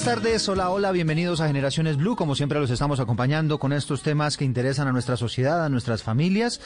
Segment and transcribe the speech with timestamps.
[0.00, 0.48] Buenas tardes.
[0.48, 2.16] Hola, hola, bienvenidos a Generaciones Blue.
[2.16, 6.02] Como siempre los estamos acompañando con estos temas que interesan a nuestra sociedad, a nuestras
[6.02, 6.62] familias.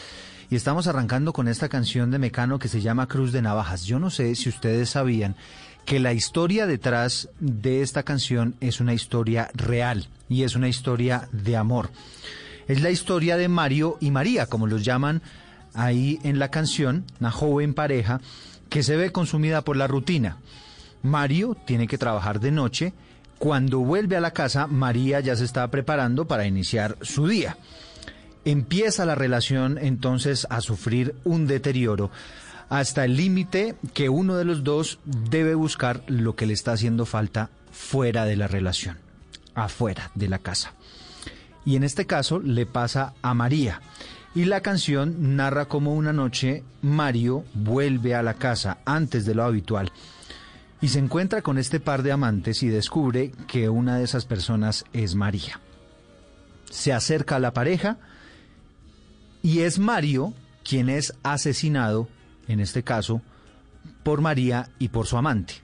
[0.51, 3.87] Y estamos arrancando con esta canción de Mecano que se llama Cruz de Navajas.
[3.87, 5.35] Yo no sé si ustedes sabían
[5.85, 11.29] que la historia detrás de esta canción es una historia real y es una historia
[11.33, 11.91] de amor.
[12.69, 15.23] Es la historia de Mario y María, como los llaman
[15.75, 18.21] ahí en la canción, una joven pareja
[18.69, 20.37] que se ve consumida por la rutina.
[21.03, 22.93] Mario tiene que trabajar de noche.
[23.45, 27.59] Cuando vuelve a la casa, María ya se está preparando para iniciar su día.
[28.47, 32.11] Empieza la relación entonces a sufrir un deterioro
[32.71, 37.05] hasta el límite que uno de los dos debe buscar lo que le está haciendo
[37.05, 38.97] falta fuera de la relación,
[39.55, 40.73] afuera de la casa.
[41.67, 43.83] Y en este caso le pasa a María.
[44.35, 49.45] Y la canción narra cómo una noche Mario vuelve a la casa antes de lo
[49.45, 49.93] habitual
[50.81, 54.85] y se encuentra con este par de amantes y descubre que una de esas personas
[54.93, 55.61] es María.
[56.71, 57.99] Se acerca a la pareja
[59.43, 62.09] y es Mario quien es asesinado,
[62.49, 63.23] en este caso,
[64.03, 65.55] por María y por su amante.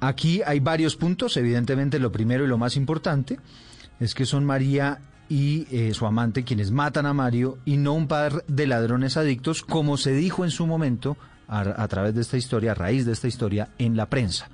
[0.00, 3.38] Aquí hay varios puntos, evidentemente lo primero y lo más importante
[3.98, 8.06] es que son María y eh, su amante quienes matan a Mario y no un
[8.06, 11.16] par de ladrones adictos, como se dijo en su momento
[11.48, 14.48] a, través de esta historia, a raíz de esta historia, en la prensa.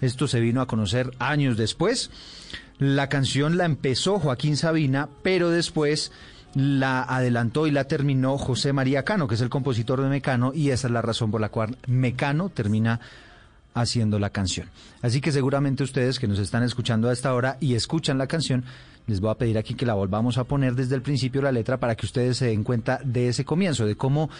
[0.00, 2.10] Esto se vino a conocer años después.
[2.78, 6.12] La canción la empezó Joaquín Sabina, pero después
[6.54, 10.70] la adelantó y la terminó José María Cano, que es el compositor de Mecano, y
[10.70, 13.00] esa es la razón por la cual Mecano termina
[13.74, 14.68] haciendo la canción.
[15.02, 18.64] Así que seguramente ustedes que nos están escuchando a esta hora y escuchan la canción,
[19.06, 21.78] les voy a pedir aquí que la volvamos a poner desde el principio la letra
[21.78, 24.30] para que ustedes se den cuenta de ese comienzo, de cómo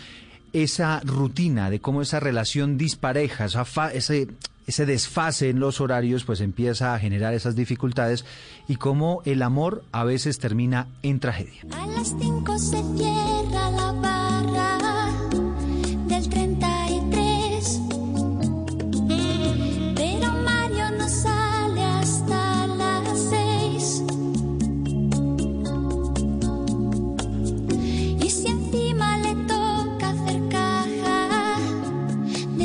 [0.52, 6.94] esa rutina, de cómo esa relación dispareja, esa ese, desfase en los horarios, pues empieza
[6.94, 8.24] a generar esas dificultades
[8.68, 11.62] y cómo el amor a veces termina en tragedia.
[11.72, 15.12] A las 5 se cierra la barra
[16.08, 16.75] del 33.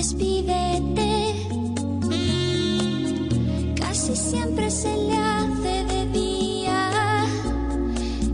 [0.01, 1.35] despídete.
[3.75, 7.25] Casi siempre se le hace de día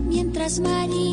[0.06, 1.07] mientras María.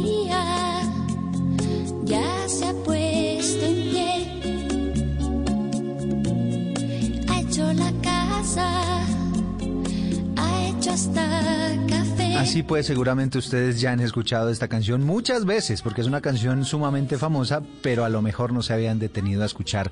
[12.56, 16.64] Así pues, seguramente ustedes ya han escuchado esta canción muchas veces, porque es una canción
[16.64, 19.92] sumamente famosa, pero a lo mejor no se habían detenido a escuchar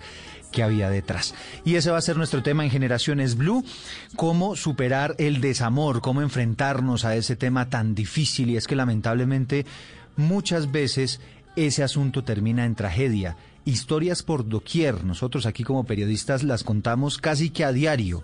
[0.49, 1.35] qué había detrás.
[1.65, 3.65] Y ese va a ser nuestro tema en Generaciones Blue,
[4.15, 8.51] cómo superar el desamor, cómo enfrentarnos a ese tema tan difícil.
[8.51, 9.65] Y es que lamentablemente
[10.15, 11.19] muchas veces
[11.57, 13.35] ese asunto termina en tragedia.
[13.65, 18.23] Historias por doquier, nosotros aquí como periodistas las contamos casi que a diario.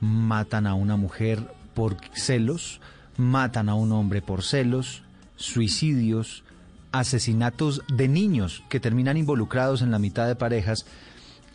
[0.00, 2.82] Matan a una mujer por celos,
[3.16, 5.02] matan a un hombre por celos,
[5.36, 6.44] suicidios,
[6.92, 10.86] asesinatos de niños que terminan involucrados en la mitad de parejas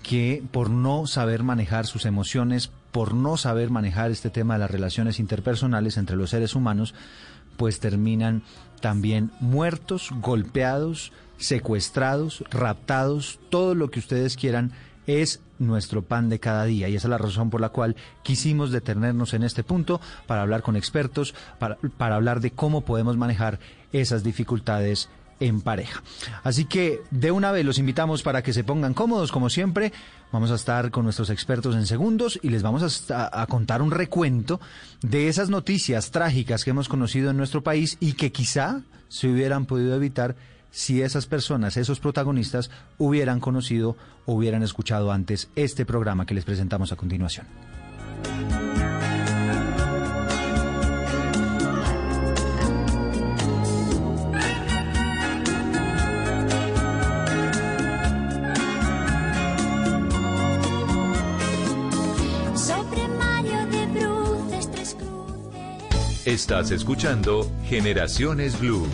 [0.04, 4.72] que por no saber manejar sus emociones, por no saber manejar este tema de las
[4.72, 6.96] relaciones interpersonales entre los seres humanos,
[7.58, 8.44] pues terminan
[8.82, 14.72] también muertos, golpeados, secuestrados, raptados, todo lo que ustedes quieran
[15.08, 18.72] es nuestro pan de cada día y esa es la razón por la cual quisimos
[18.72, 23.60] detenernos en este punto para hablar con expertos, para, para hablar de cómo podemos manejar
[23.92, 25.10] esas dificultades
[25.40, 26.04] en pareja.
[26.44, 29.94] Así que de una vez los invitamos para que se pongan cómodos como siempre.
[30.32, 33.92] Vamos a estar con nuestros expertos en segundos y les vamos a, a, contar un
[33.92, 34.60] recuento
[35.02, 39.66] de esas noticias trágicas que hemos conocido en nuestro país y que quizá se hubieran
[39.66, 40.36] podido evitar
[40.78, 42.70] si esas personas, esos protagonistas,
[43.00, 43.98] hubieran conocido
[44.28, 47.48] o hubieran escuchado antes este programa que les presentamos a continuación.
[62.54, 66.28] Sobre Mario de Bruces, tres cruces.
[66.28, 68.86] Estás escuchando Generaciones Blue.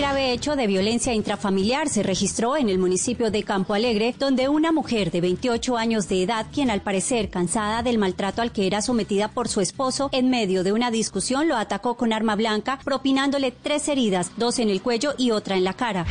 [0.00, 4.72] Grave hecho de violencia intrafamiliar se registró en el municipio de Campo Alegre, donde una
[4.72, 8.80] mujer de 28 años de edad, quien al parecer cansada del maltrato al que era
[8.80, 13.52] sometida por su esposo, en medio de una discusión lo atacó con arma blanca, propinándole
[13.52, 16.06] tres heridas, dos en el cuello y otra en la cara.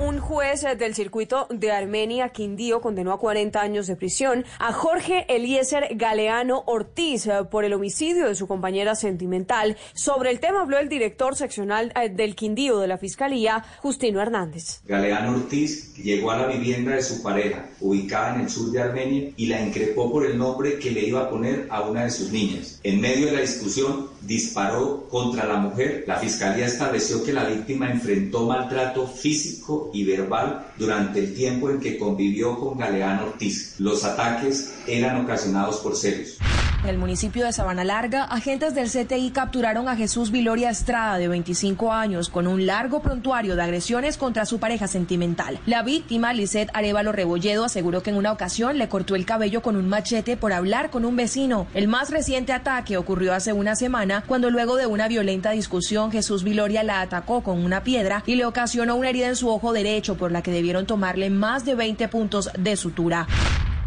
[0.00, 5.26] Un juez del circuito de Armenia, Quindío, condenó a 40 años de prisión a Jorge
[5.28, 9.76] Eliezer Galeano Ortiz eh, por el homicidio de su compañera sentimental.
[9.94, 14.82] Sobre el tema habló el director seccional eh, del Quindío de la Fiscalía, Justino Hernández.
[14.84, 19.30] Galeano Ortiz llegó a la vivienda de su pareja, ubicada en el sur de Armenia,
[19.36, 22.30] y la increpó por el nombre que le iba a poner a una de sus
[22.30, 22.78] niñas.
[22.84, 26.04] En medio de la discusión, disparó contra la mujer.
[26.06, 31.80] La fiscalía estableció que la víctima enfrentó maltrato físico y verbal durante el tiempo en
[31.80, 33.76] que convivió con Galeano Ortiz.
[33.78, 36.38] Los ataques eran ocasionados por celos.
[36.84, 41.26] En el municipio de Sabana Larga, agentes del CTI capturaron a Jesús Viloria Estrada, de
[41.26, 45.58] 25 años, con un largo prontuario de agresiones contra su pareja sentimental.
[45.66, 49.74] La víctima, Lisette Arevalo Rebolledo, aseguró que en una ocasión le cortó el cabello con
[49.74, 51.66] un machete por hablar con un vecino.
[51.74, 56.42] El más reciente ataque ocurrió hace una semana, cuando luego de una violenta discusión, Jesús
[56.42, 60.16] Viloria la atacó con una piedra y le ocasionó una herida en su ojo derecho,
[60.16, 63.26] por la que debieron tomarle más de 20 puntos de sutura.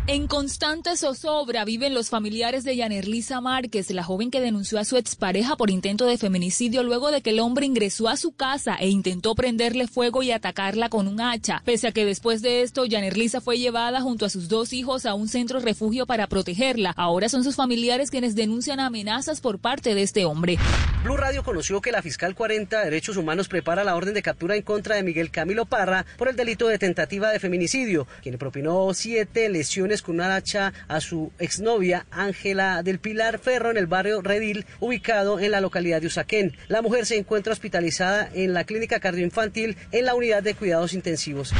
[0.07, 4.97] En constante zozobra viven los familiares de Yanerlisa Márquez, la joven que denunció a su
[4.97, 8.89] expareja por intento de feminicidio luego de que el hombre ingresó a su casa e
[8.89, 11.61] intentó prenderle fuego y atacarla con un hacha.
[11.65, 15.13] Pese a que después de esto, Yanerlisa fue llevada junto a sus dos hijos a
[15.13, 16.93] un centro refugio para protegerla.
[16.97, 20.57] Ahora son sus familiares quienes denuncian amenazas por parte de este hombre.
[21.03, 24.55] Blue Radio conoció que la fiscal 40 de Derechos Humanos prepara la orden de captura
[24.55, 28.93] en contra de Miguel Camilo Parra por el delito de tentativa de feminicidio, quien propinó
[28.95, 34.21] siete lesiones con una hacha a su exnovia Ángela del Pilar Ferro en el barrio
[34.21, 36.55] Redil, ubicado en la localidad de Usaquén.
[36.69, 41.53] La mujer se encuentra hospitalizada en la clínica cardioinfantil en la unidad de cuidados intensivos.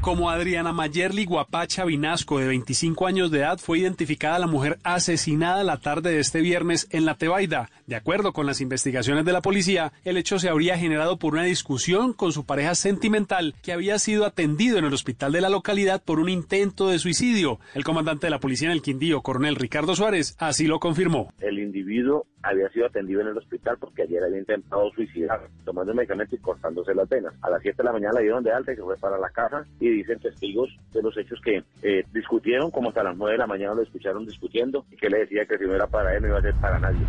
[0.00, 5.64] Como Adriana Mayerli Guapacha Vinasco, de 25 años de edad, fue identificada la mujer asesinada
[5.64, 7.68] la tarde de este viernes en La Tebaida.
[7.88, 11.42] De acuerdo con las investigaciones de la policía, el hecho se habría generado por una
[11.42, 16.00] discusión con su pareja sentimental que había sido atendido en el hospital de la localidad
[16.02, 17.58] por un intento de suicidio.
[17.74, 21.32] El comandante de la policía en el Quindío, coronel Ricardo Suárez, así lo confirmó.
[21.40, 26.36] El individuo había sido atendido en el hospital porque ayer había intentado suicidar, tomando medicamento
[26.36, 27.34] y cortándose las venas.
[27.42, 29.30] A las 7 de la mañana la dieron de alta y se fue para la
[29.30, 33.38] casa y dicen testigos de los hechos que eh, discutieron como hasta las 9 de
[33.38, 36.22] la mañana lo escucharon discutiendo y que le decía que si no era para él
[36.22, 37.00] no iba a ser para nadie.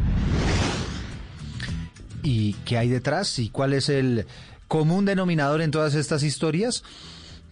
[2.24, 3.40] ¿Y qué hay detrás?
[3.40, 4.26] ¿Y cuál es el
[4.68, 6.84] común denominador en todas estas historias?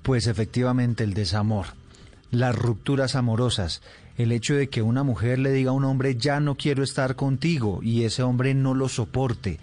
[0.03, 1.67] Pues efectivamente el desamor,
[2.31, 3.81] las rupturas amorosas,
[4.17, 7.15] el hecho de que una mujer le diga a un hombre ya no quiero estar
[7.15, 9.59] contigo y ese hombre no lo soporte.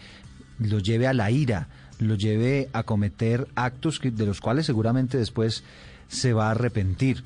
[0.58, 5.18] lo lleve a la ira, lo lleve a cometer actos que, de los cuales seguramente
[5.18, 5.64] después
[6.08, 7.22] se va a arrepentir.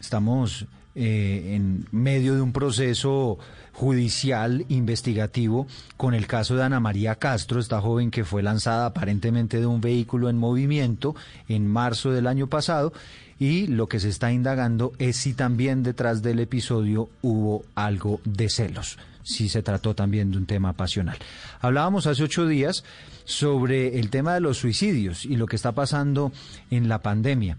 [0.00, 3.38] Estamos eh, en medio de un proceso
[3.72, 9.60] judicial investigativo con el caso de Ana María Castro, esta joven que fue lanzada aparentemente
[9.60, 11.14] de un vehículo en movimiento
[11.48, 12.92] en marzo del año pasado
[13.38, 18.48] y lo que se está indagando es si también detrás del episodio hubo algo de
[18.48, 21.18] celos, si se trató también de un tema pasional.
[21.60, 22.82] Hablábamos hace ocho días
[23.24, 26.32] sobre el tema de los suicidios y lo que está pasando
[26.70, 27.58] en la pandemia.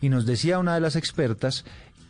[0.00, 1.66] Y nos decía una de las expertas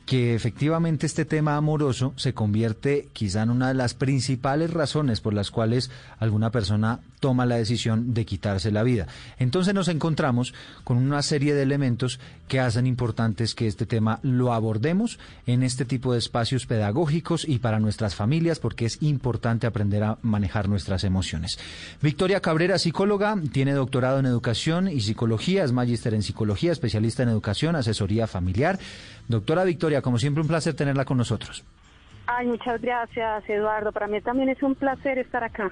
[0.07, 5.35] que efectivamente este tema amoroso se convierte quizá en una de las principales razones por
[5.35, 9.07] las cuales alguna persona toma la decisión de quitarse la vida.
[9.39, 12.19] Entonces nos encontramos con una serie de elementos
[12.49, 17.61] que hacen importantes que este tema lo abordemos en este tipo de espacios pedagógicos y
[17.61, 21.59] para nuestras familias porque es importante aprender a manejar nuestras emociones.
[22.03, 27.29] Victoria Cabrera, psicóloga, tiene doctorado en educación y psicología, es magíster en psicología, especialista en
[27.29, 28.81] educación, asesoría familiar.
[29.29, 31.65] Doctora Victoria, como siempre un placer tenerla con nosotros.
[32.27, 33.93] Ay, muchas gracias, Eduardo.
[33.93, 35.71] Para mí también es un placer estar acá.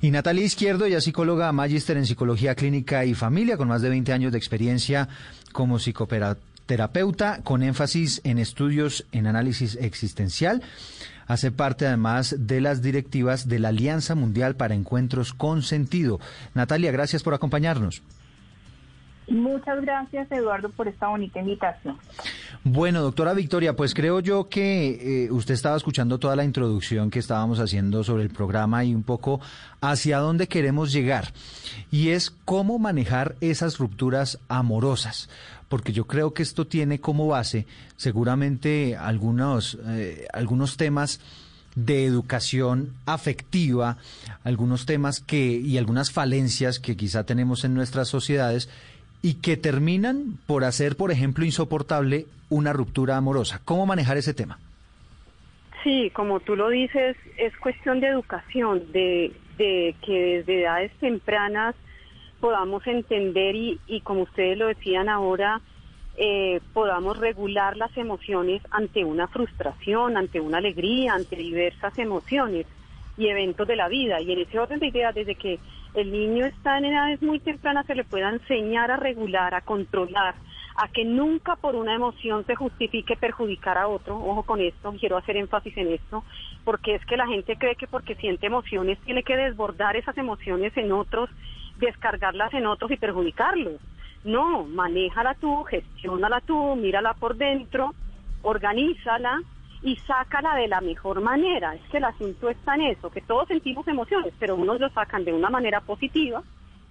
[0.00, 4.12] Y Natalia Izquierdo, es psicóloga, magíster en psicología clínica y familia, con más de 20
[4.12, 5.08] años de experiencia
[5.52, 10.62] como psicoterapeuta, con énfasis en estudios en análisis existencial.
[11.26, 16.20] Hace parte además de las directivas de la Alianza Mundial para Encuentros con Sentido.
[16.54, 18.02] Natalia, gracias por acompañarnos.
[19.28, 21.98] Muchas gracias, Eduardo, por esta bonita invitación.
[22.64, 27.18] Bueno, doctora Victoria, pues creo yo que eh, usted estaba escuchando toda la introducción que
[27.18, 29.40] estábamos haciendo sobre el programa y un poco
[29.82, 31.32] hacia dónde queremos llegar.
[31.90, 35.28] Y es cómo manejar esas rupturas amorosas.
[35.68, 37.66] Porque yo creo que esto tiene como base
[37.96, 41.20] seguramente algunos, eh, algunos temas
[41.74, 43.98] de educación afectiva,
[44.42, 48.68] algunos temas que y algunas falencias que quizá tenemos en nuestras sociedades
[49.22, 53.60] y que terminan por hacer, por ejemplo, insoportable una ruptura amorosa.
[53.64, 54.58] ¿Cómo manejar ese tema?
[55.82, 59.94] Sí, como tú lo dices, es cuestión de educación, de, que
[60.38, 61.74] desde edades tempranas
[62.40, 65.60] podamos entender y, y como ustedes lo decían ahora,
[66.20, 72.66] eh, podamos regular las emociones ante una frustración, ante una alegría, ante diversas emociones
[73.16, 74.20] y eventos de la vida.
[74.20, 75.60] Y en ese orden de ideas, desde que
[75.98, 80.34] el niño está en edades muy tempranas, se le pueda enseñar a regular, a controlar,
[80.76, 84.16] a que nunca por una emoción se justifique perjudicar a otro.
[84.16, 86.24] Ojo con esto, quiero hacer énfasis en esto,
[86.64, 90.76] porque es que la gente cree que porque siente emociones tiene que desbordar esas emociones
[90.76, 91.28] en otros,
[91.78, 93.80] descargarlas en otros y perjudicarlos.
[94.24, 97.94] No, manéjala tú, gestiónala tú, mírala por dentro,
[98.42, 99.40] organízala
[99.82, 101.74] y sácala de la mejor manera.
[101.74, 105.24] Es que el asunto está en eso, que todos sentimos emociones, pero unos lo sacan
[105.24, 106.42] de una manera positiva,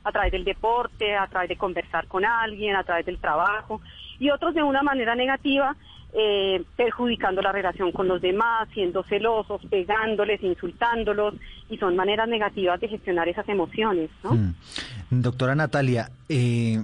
[0.03, 3.82] a través del deporte, a través de conversar con alguien, a través del trabajo,
[4.20, 5.75] y otros de una manera negativa,
[6.13, 11.36] eh, perjudicando la relación con los demás, siendo celosos, pegándoles, insultándolos,
[11.70, 14.10] y son maneras negativas de gestionar esas emociones.
[14.24, 14.34] ¿no?
[14.34, 14.56] Mm.
[15.10, 16.82] Doctora Natalia, eh,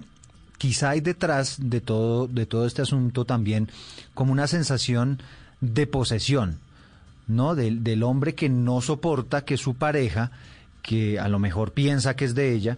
[0.58, 3.70] quizá hay detrás de todo, de todo este asunto también
[4.14, 5.20] como una sensación
[5.64, 6.60] de posesión,
[7.28, 7.56] ¿no?
[7.56, 10.32] Del, del hombre que no soporta que su pareja,
[10.82, 12.78] que a lo mejor piensa que es de ella,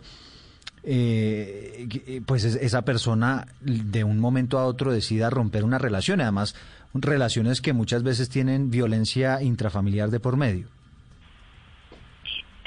[0.83, 6.55] eh, eh, pues esa persona de un momento a otro decida romper una relación, además
[6.93, 10.67] relaciones que muchas veces tienen violencia intrafamiliar de por medio.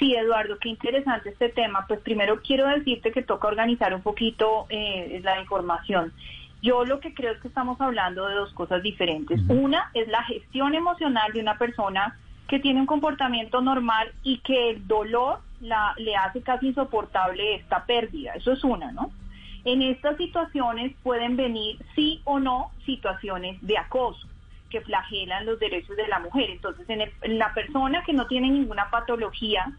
[0.01, 1.85] Sí, Eduardo, qué interesante este tema.
[1.87, 6.13] Pues primero quiero decirte que toca organizar un poquito eh, la información.
[6.63, 9.41] Yo lo que creo es que estamos hablando de dos cosas diferentes.
[9.49, 14.71] Una es la gestión emocional de una persona que tiene un comportamiento normal y que
[14.71, 18.33] el dolor la, le hace casi insoportable esta pérdida.
[18.33, 19.11] Eso es una, ¿no?
[19.65, 24.27] En estas situaciones pueden venir sí o no situaciones de acoso
[24.71, 26.51] que flagelan los derechos de la mujer.
[26.51, 29.73] Entonces, en, en la persona que no tiene ninguna patología,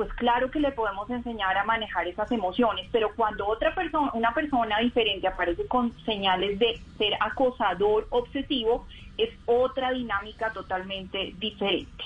[0.00, 4.32] pues claro que le podemos enseñar a manejar esas emociones, pero cuando otra persona, una
[4.32, 8.86] persona diferente aparece con señales de ser acosador obsesivo,
[9.18, 12.02] es otra dinámica totalmente diferente.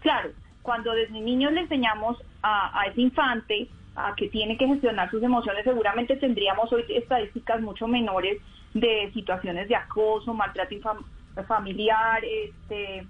[0.00, 0.30] Claro,
[0.62, 5.62] cuando desde niños le enseñamos a, ese infante a que tiene que gestionar sus emociones,
[5.62, 8.42] seguramente tendríamos hoy estadísticas mucho menores
[8.74, 10.74] de situaciones de acoso, maltrato
[11.46, 13.06] familiar, este,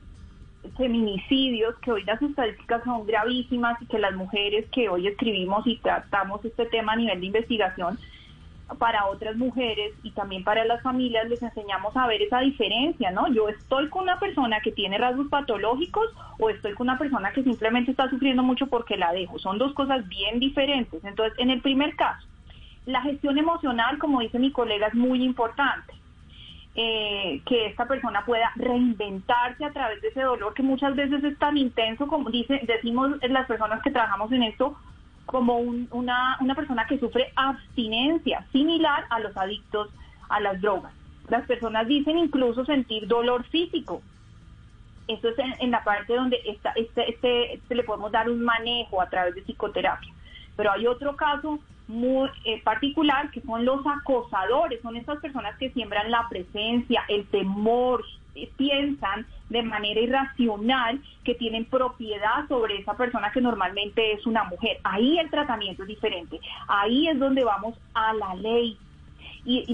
[0.76, 5.76] feminicidios, que hoy las estadísticas son gravísimas y que las mujeres que hoy escribimos y
[5.78, 7.99] tratamos este tema a nivel de investigación,
[8.78, 13.32] para otras mujeres y también para las familias les enseñamos a ver esa diferencia, ¿no?
[13.32, 16.06] Yo estoy con una persona que tiene rasgos patológicos
[16.38, 19.38] o estoy con una persona que simplemente está sufriendo mucho porque la dejo.
[19.38, 21.04] Son dos cosas bien diferentes.
[21.04, 22.26] Entonces, en el primer caso,
[22.87, 25.94] la gestión emocional, como dice mi colega, es muy importante.
[26.78, 31.38] Eh, que esta persona pueda reinventarse a través de ese dolor que muchas veces es
[31.38, 34.76] tan intenso como dice, decimos las personas que trabajamos en esto,
[35.25, 39.88] como una, una persona que sufre abstinencia, similar a los adictos
[40.28, 40.92] a las drogas.
[41.28, 44.02] Las personas dicen incluso sentir dolor físico.
[45.09, 49.09] Eso es en, la parte donde esta, este, este, le podemos dar un manejo a
[49.09, 50.12] través de psicoterapia.
[50.56, 55.71] Pero hay otro caso muy eh, particular que son los acosadores, son esas personas que
[55.71, 58.05] siembran la presencia, el temor,
[58.57, 64.78] piensan de manera irracional que tienen propiedad sobre esa persona que normalmente es una mujer.
[64.85, 66.38] Ahí el tratamiento es diferente.
[66.69, 68.76] Ahí es donde vamos a la ley.
[69.45, 69.64] Y,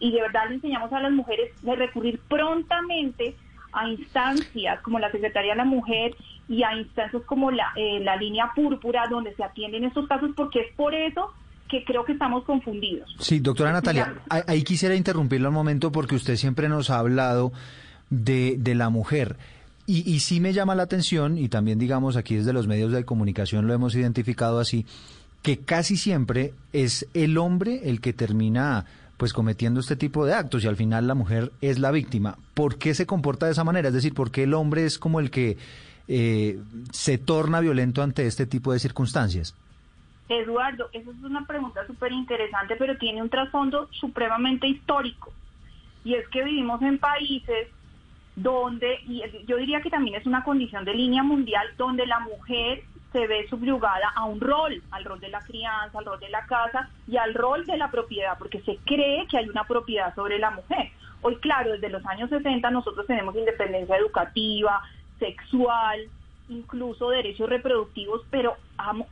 [0.00, 3.36] y, de verdad le enseñamos a las mujeres de recurrir prontamente
[3.72, 6.16] a instancias como la Secretaría de la Mujer
[6.48, 10.60] y a instancias como la, eh, la línea púrpura donde se atienden estos casos porque
[10.60, 11.32] es por eso
[11.68, 13.16] que creo que estamos confundidos.
[13.18, 17.52] Sí, doctora Natalia, ahí quisiera interrumpirlo un momento porque usted siempre nos ha hablado
[18.10, 19.36] de, de la mujer.
[19.86, 23.04] Y, y sí me llama la atención, y también digamos aquí desde los medios de
[23.04, 24.86] comunicación lo hemos identificado así,
[25.42, 28.86] que casi siempre es el hombre el que termina
[29.16, 32.36] pues cometiendo este tipo de actos y al final la mujer es la víctima.
[32.54, 33.88] ¿Por qué se comporta de esa manera?
[33.88, 35.56] Es decir, ¿por qué el hombre es como el que
[36.08, 36.58] eh,
[36.92, 39.54] se torna violento ante este tipo de circunstancias?
[40.28, 45.32] Eduardo, esa es una pregunta súper interesante, pero tiene un trasfondo supremamente histórico.
[46.04, 47.68] Y es que vivimos en países
[48.36, 52.82] donde, y yo diría que también es una condición de línea mundial, donde la mujer
[53.12, 56.44] se ve subyugada a un rol, al rol de la crianza, al rol de la
[56.46, 60.38] casa y al rol de la propiedad, porque se cree que hay una propiedad sobre
[60.38, 60.90] la mujer.
[61.22, 64.82] Hoy, claro, desde los años 60 nosotros tenemos independencia educativa,
[65.24, 66.00] sexual,
[66.48, 68.56] incluso derechos reproductivos, pero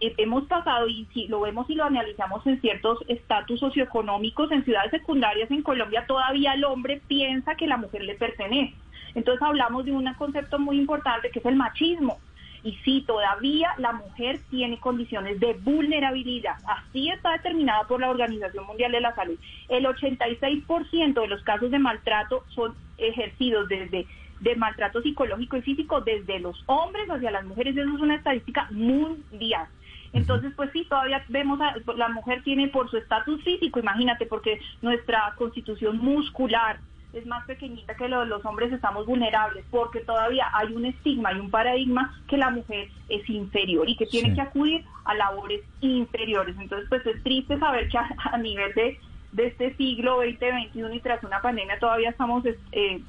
[0.00, 4.90] hemos pasado, y si lo vemos y lo analizamos en ciertos estatus socioeconómicos, en ciudades
[4.90, 8.74] secundarias en Colombia, todavía el hombre piensa que la mujer le pertenece.
[9.14, 12.18] Entonces hablamos de un concepto muy importante que es el machismo.
[12.64, 16.54] Y sí, todavía la mujer tiene condiciones de vulnerabilidad.
[16.64, 19.36] Así está determinada por la Organización Mundial de la Salud.
[19.68, 24.06] El 86% de los casos de maltrato son ejercidos desde
[24.42, 27.76] de maltrato psicológico y físico desde los hombres hacia las mujeres.
[27.76, 29.66] Eso es una estadística mundial.
[30.12, 34.60] Entonces, pues sí, todavía vemos a la mujer tiene por su estatus físico, imagínate, porque
[34.82, 36.80] nuestra constitución muscular,
[37.12, 41.50] es más pequeñita que los hombres estamos vulnerables, porque todavía hay un estigma y un
[41.50, 46.56] paradigma que la mujer es inferior y que tiene que acudir a labores inferiores.
[46.58, 48.98] Entonces, pues es triste saber que a, nivel de,
[49.32, 53.00] de este siglo 2021 y tras una pandemia todavía estamos eh,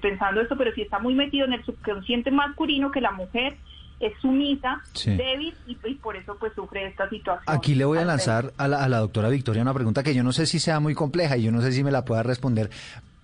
[0.00, 3.56] pensando esto, pero sí está muy metido en el subconsciente masculino que la mujer
[3.98, 7.44] es sumisa, débil y, por eso pues sufre esta situación.
[7.46, 10.24] Aquí le voy a lanzar a la, a la, doctora Victoria una pregunta que yo
[10.24, 12.70] no sé si sea muy compleja y yo no sé si me la pueda responder,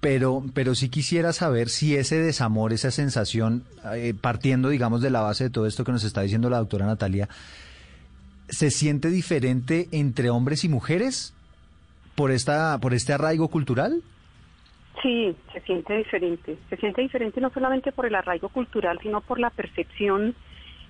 [0.01, 5.21] pero, pero sí quisiera saber si ese desamor, esa sensación, eh, partiendo, digamos, de la
[5.21, 7.29] base de todo esto que nos está diciendo la doctora Natalia,
[8.49, 11.35] ¿se siente diferente entre hombres y mujeres
[12.18, 14.02] por, esta, por este arraigo cultural?
[15.00, 16.59] Sí, se siente diferente.
[16.68, 20.35] Se siente diferente no solamente por el arraigo cultural, sino por la percepción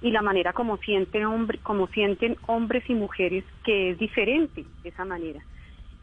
[0.01, 1.25] y la manera como sienten,
[1.62, 5.41] como sienten hombres y mujeres, que es diferente de esa manera.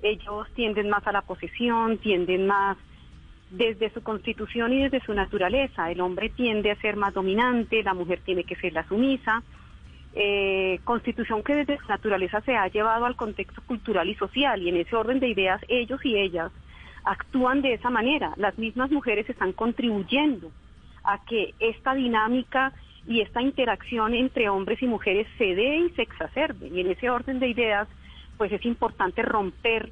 [0.03, 2.77] Ellos tienden más a la posesión, tienden más
[3.49, 5.89] desde su constitución y desde su naturaleza.
[5.89, 9.41] El hombre tiende a ser más dominante, la mujer tiene que ser la sumisa.
[10.17, 14.69] Eh, constitución que desde su naturaleza se ha llevado al contexto cultural y social y
[14.69, 16.53] en ese orden de ideas ellos y ellas
[17.03, 18.31] actúan de esa manera.
[18.37, 20.51] Las mismas mujeres están contribuyendo
[21.03, 22.71] a que esta dinámica
[23.05, 26.69] y esta interacción entre hombres y mujeres se dé y se exacerbe.
[26.69, 27.89] Y en ese orden de ideas,
[28.37, 29.91] pues es importante romper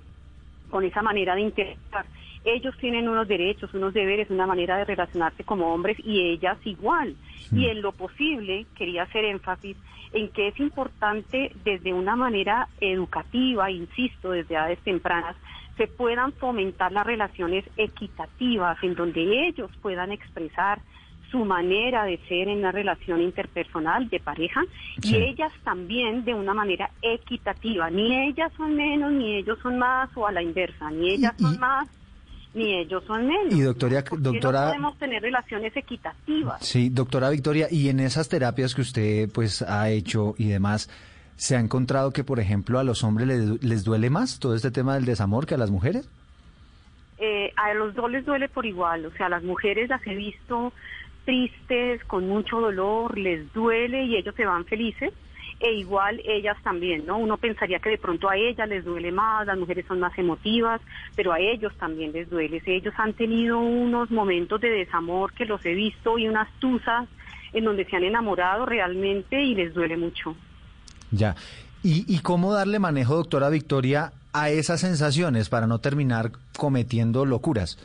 [0.70, 2.06] con esa manera de interactuar
[2.46, 7.16] ellos tienen unos derechos, unos deberes, una manera de relacionarse como hombres y ellas igual.
[7.52, 9.78] Y en lo posible, quería hacer énfasis
[10.12, 15.36] en que es importante desde una manera educativa, insisto, desde edades tempranas,
[15.78, 20.80] se puedan fomentar las relaciones equitativas en donde ellos puedan expresar
[21.32, 24.62] su manera de ser en la relación interpersonal de pareja
[25.02, 27.90] y ellas también de una manera equitativa.
[27.90, 31.60] Ni ellas son menos, ni ellos son más o a la inversa, ni ellas son
[31.60, 31.90] más
[32.54, 33.54] ni ellos son menos.
[33.54, 36.66] Y doctora, doctora, no podemos tener relaciones equitativas.
[36.66, 40.90] Sí, doctora Victoria, y en esas terapias que usted pues ha hecho y demás,
[41.36, 44.72] ¿Se ha encontrado que, por ejemplo, a los hombres les, les duele más todo este
[44.72, 46.08] tema del desamor que a las mujeres?
[47.18, 50.16] Eh, a los dos les duele por igual, o sea, a las mujeres las he
[50.16, 50.74] visto
[51.26, 55.14] tristes, con mucho dolor, les duele y ellos se van felices
[55.64, 57.18] e igual ellas también, ¿no?
[57.18, 60.82] Uno pensaría que de pronto a ellas les duele más, las mujeres son más emotivas,
[61.16, 62.62] pero a ellos también les duele.
[62.66, 67.08] Ellos han tenido unos momentos de desamor que los he visto y unas tusas
[67.54, 70.36] en donde se han enamorado realmente y les duele mucho.
[71.12, 71.36] Ya.
[71.82, 77.78] ¿Y, y cómo darle manejo, doctora Victoria, a esas sensaciones para no terminar cometiendo locuras?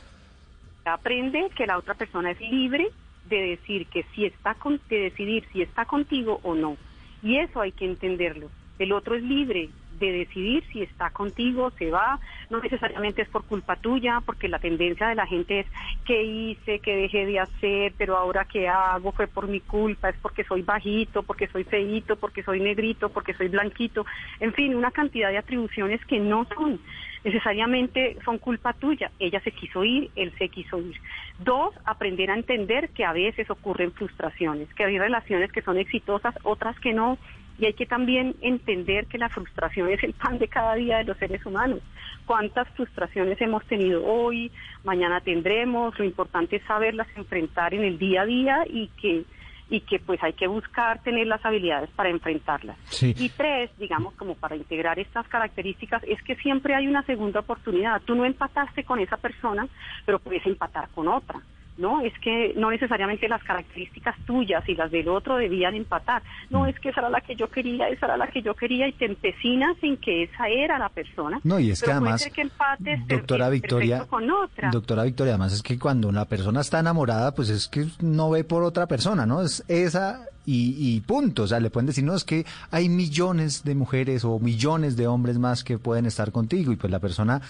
[0.84, 2.88] Aprende que la otra persona es libre
[3.28, 6.76] de decir que si está con, de decidir si está contigo o no.
[7.22, 8.50] Y eso hay que entenderlo.
[8.78, 13.44] El otro es libre de decidir si está contigo, se va, no necesariamente es por
[13.44, 15.66] culpa tuya, porque la tendencia de la gente es
[16.04, 20.16] qué hice, qué dejé de hacer, pero ahora qué hago, fue por mi culpa, es
[20.20, 24.06] porque soy bajito, porque soy feíto, porque soy negrito, porque soy blanquito,
[24.40, 26.80] en fin, una cantidad de atribuciones que no son
[27.24, 29.10] necesariamente son culpa tuya.
[29.18, 30.96] Ella se quiso ir, él se quiso ir.
[31.38, 36.34] Dos, aprender a entender que a veces ocurren frustraciones, que hay relaciones que son exitosas,
[36.42, 37.18] otras que no.
[37.58, 41.04] Y hay que también entender que la frustración es el pan de cada día de
[41.04, 41.80] los seres humanos.
[42.24, 44.52] Cuántas frustraciones hemos tenido hoy,
[44.84, 45.98] mañana tendremos.
[45.98, 49.24] Lo importante es saberlas enfrentar en el día a día y que
[49.70, 52.76] y que pues hay que buscar tener las habilidades para enfrentarlas.
[52.86, 53.14] Sí.
[53.18, 58.00] Y tres, digamos, como para integrar estas características, es que siempre hay una segunda oportunidad.
[58.02, 59.68] Tú no empataste con esa persona,
[60.06, 61.40] pero puedes empatar con otra.
[61.78, 66.22] No, es que no necesariamente las características tuyas y las del otro debían empatar.
[66.50, 68.88] No, es que esa era la que yo quería, esa era la que yo quería
[68.88, 71.40] y te empecinas en que esa era la persona.
[71.44, 74.70] No, y es que puede además, ser que empates doctora Victoria, con otra.
[74.70, 78.42] doctora Victoria, además es que cuando una persona está enamorada, pues es que no ve
[78.42, 79.42] por otra persona, ¿no?
[79.42, 81.44] Es esa y, y punto.
[81.44, 85.06] O sea, le pueden decir, no, es que hay millones de mujeres o millones de
[85.06, 87.40] hombres más que pueden estar contigo y pues la persona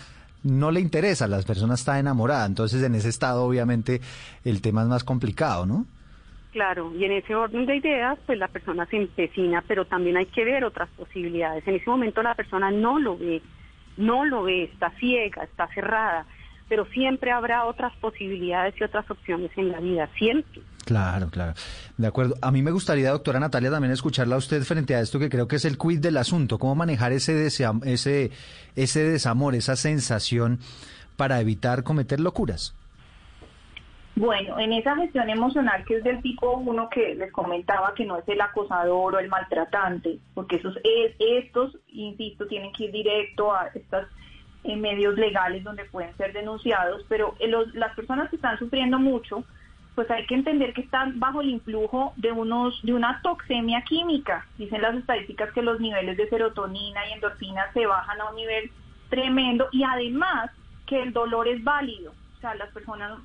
[0.43, 2.47] no le interesa, la persona está enamorada.
[2.47, 4.01] Entonces, en ese estado, obviamente,
[4.45, 5.87] el tema es más complicado, ¿no?
[6.53, 10.27] Claro, y en ese orden de ideas, pues la persona se empecina, pero también hay
[10.27, 11.67] que ver otras posibilidades.
[11.69, 13.43] En ese momento la persona no lo ve,
[13.97, 16.25] no lo ve, está ciega, está cerrada,
[16.69, 20.63] pero siempre habrá otras posibilidades y otras opciones en la vida, siempre.
[20.89, 21.53] Claro, claro.
[21.99, 22.37] De acuerdo.
[22.41, 25.47] A mí me gustaría, doctora Natalia, también escucharla a usted frente a esto que creo
[25.47, 26.59] que es el quid del asunto.
[26.59, 28.31] ¿Cómo manejar ese, ese,
[28.75, 30.61] ese desamor, esa sensación
[31.19, 32.75] para evitar cometer locuras?
[34.17, 38.17] Bueno, en esa gestión emocional que es del tipo uno que les comentaba que no
[38.17, 43.55] es el acosador o el maltratante, porque esos es, estos, insisto, tienen que ir directo
[43.55, 44.07] a estos
[44.65, 49.45] medios legales donde pueden ser denunciados, pero eh, los- las personas que están sufriendo mucho,
[49.99, 54.47] pues hay que entender que están bajo el influjo de unos de una toxemia química.
[54.57, 58.71] Dicen las estadísticas que los niveles de serotonina y endorfina se bajan a un nivel
[59.09, 60.53] tremendo y además
[60.87, 62.13] que el dolor es válido.
[62.37, 63.19] O sea, las personas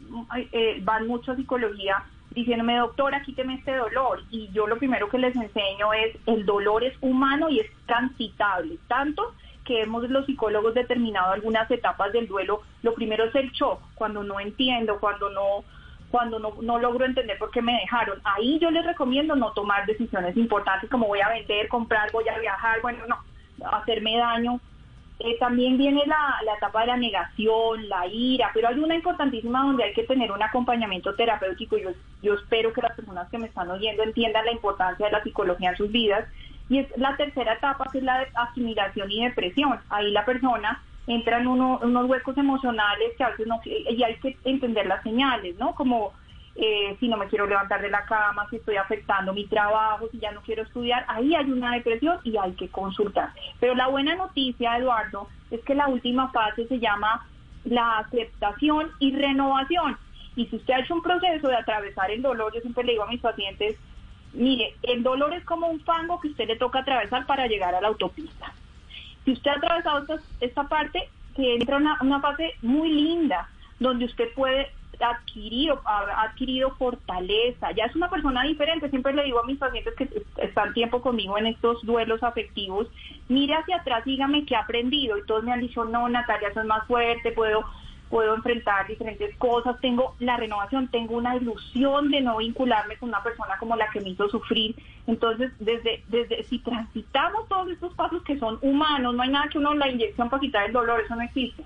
[0.51, 4.23] eh, van mucho a psicología diciéndome, doctora, quíteme este dolor.
[4.31, 8.79] Y yo lo primero que les enseño es, el dolor es humano y es transitable.
[8.87, 12.61] Tanto que hemos los psicólogos determinado algunas etapas del duelo.
[12.81, 15.63] Lo primero es el shock, cuando no entiendo, cuando no
[16.13, 18.21] cuando no, no logro entender por qué me dejaron.
[18.23, 22.37] Ahí yo les recomiendo no tomar decisiones importantes como voy a vender, comprar, voy a
[22.37, 23.17] viajar, bueno, no,
[23.71, 24.59] hacerme daño.
[25.17, 29.63] Eh, también viene la, la etapa de la negación, la ira, pero hay una importantísima
[29.63, 31.77] donde hay que tener un acompañamiento terapéutico.
[31.77, 31.89] Yo,
[32.21, 35.71] yo espero que las personas que me están oyendo entiendan la importancia de la psicología
[35.71, 36.27] en sus vidas.
[36.69, 39.79] Y es la tercera etapa, que es la de asimilación y depresión.
[39.89, 44.15] Ahí la persona entra en uno- unos huecos emocionales que a veces no, y hay
[44.15, 45.75] que entender las señales, ¿no?
[45.75, 46.13] Como
[46.55, 50.19] eh, si no me quiero levantar de la cama, si estoy afectando mi trabajo, si
[50.19, 53.31] ya no quiero estudiar, ahí hay una depresión y hay que consultar.
[53.59, 57.25] Pero la buena noticia, Eduardo, es que la última fase se llama
[57.63, 59.97] la aceptación y renovación.
[60.35, 63.03] Y si usted ha hecho un proceso de atravesar el dolor, yo siempre le digo
[63.03, 63.75] a mis pacientes,
[64.33, 67.81] mire, el dolor es como un fango que usted le toca atravesar para llegar a
[67.81, 68.53] la autopista.
[69.25, 70.05] Si usted ha atravesado
[70.39, 73.47] esta, parte, que entra una, una fase muy linda,
[73.79, 79.23] donde usted puede adquirir o ha adquirido fortaleza, ya es una persona diferente, siempre le
[79.23, 82.87] digo a mis pacientes que est- están tiempo conmigo en estos duelos afectivos,
[83.27, 86.67] mire hacia atrás, dígame qué ha aprendido, y todos me han dicho, no, Natalia, soy
[86.67, 87.65] más fuerte, puedo
[88.13, 93.23] puedo enfrentar diferentes cosas, tengo la renovación, tengo una ilusión de no vincularme con una
[93.23, 94.75] persona como la que me hizo sufrir.
[95.07, 99.57] Entonces, desde, desde si transitamos todos estos pasos que son humanos, no hay nada que
[99.57, 101.63] uno la inyección para quitar el dolor, eso no existe.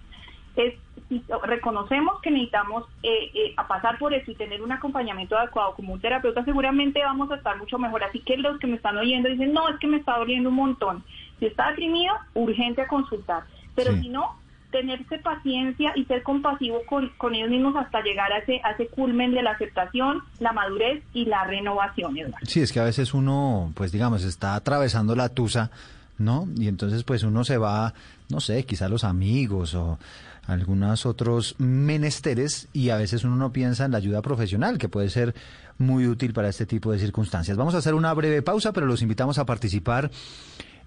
[0.55, 0.75] es
[1.09, 5.75] si reconocemos que necesitamos eh, eh, a pasar por eso y tener un acompañamiento adecuado
[5.75, 8.05] como un terapeuta, seguramente vamos a estar mucho mejor.
[8.05, 10.55] Así que los que me están oyendo dicen, no, es que me está doliendo un
[10.55, 11.03] montón.
[11.39, 13.43] Si está deprimido, urgente a consultar.
[13.75, 14.37] Pero si no,
[14.71, 18.87] tenerse paciencia y ser compasivo con, con ellos mismos hasta llegar a ese, a ese
[18.87, 22.17] culmen de la aceptación, la madurez y la renovación.
[22.17, 22.45] Eduardo.
[22.45, 25.71] Sí, es que a veces uno, pues digamos, está atravesando la tusa,
[26.17, 26.47] ¿no?
[26.57, 27.93] Y entonces pues uno se va,
[28.29, 29.99] no sé, quizá los amigos o
[30.47, 35.09] algunos otros menesteres y a veces uno no piensa en la ayuda profesional que puede
[35.09, 35.35] ser
[35.77, 37.57] muy útil para este tipo de circunstancias.
[37.57, 40.09] Vamos a hacer una breve pausa, pero los invitamos a participar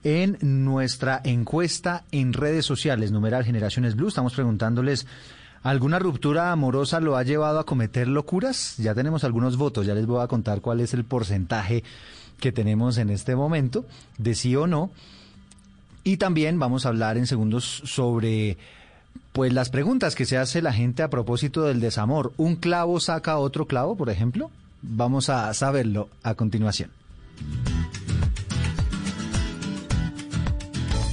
[0.05, 4.09] en nuestra encuesta en redes sociales, numeral Generaciones Blue.
[4.09, 5.07] Estamos preguntándoles,
[5.63, 8.77] ¿alguna ruptura amorosa lo ha llevado a cometer locuras?
[8.79, 11.85] Ya tenemos algunos votos, ya les voy a contar cuál es el porcentaje
[12.39, 13.85] que tenemos en este momento,
[14.19, 14.91] de sí o no.
[16.03, 18.57] Y también vamos a hablar en segundos sobre
[19.33, 22.33] pues las preguntas que se hace la gente a propósito del desamor.
[22.37, 24.51] ¿Un clavo saca otro clavo, por ejemplo?
[24.83, 26.91] Vamos a saberlo a continuación.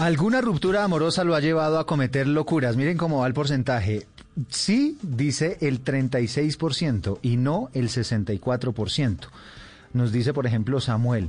[0.00, 2.74] ¿Alguna ruptura amorosa lo ha llevado a cometer locuras?
[2.74, 4.06] Miren cómo va el porcentaje.
[4.48, 9.18] Sí, dice el 36% y no el 64%.
[9.92, 11.28] Nos dice, por ejemplo, Samuel,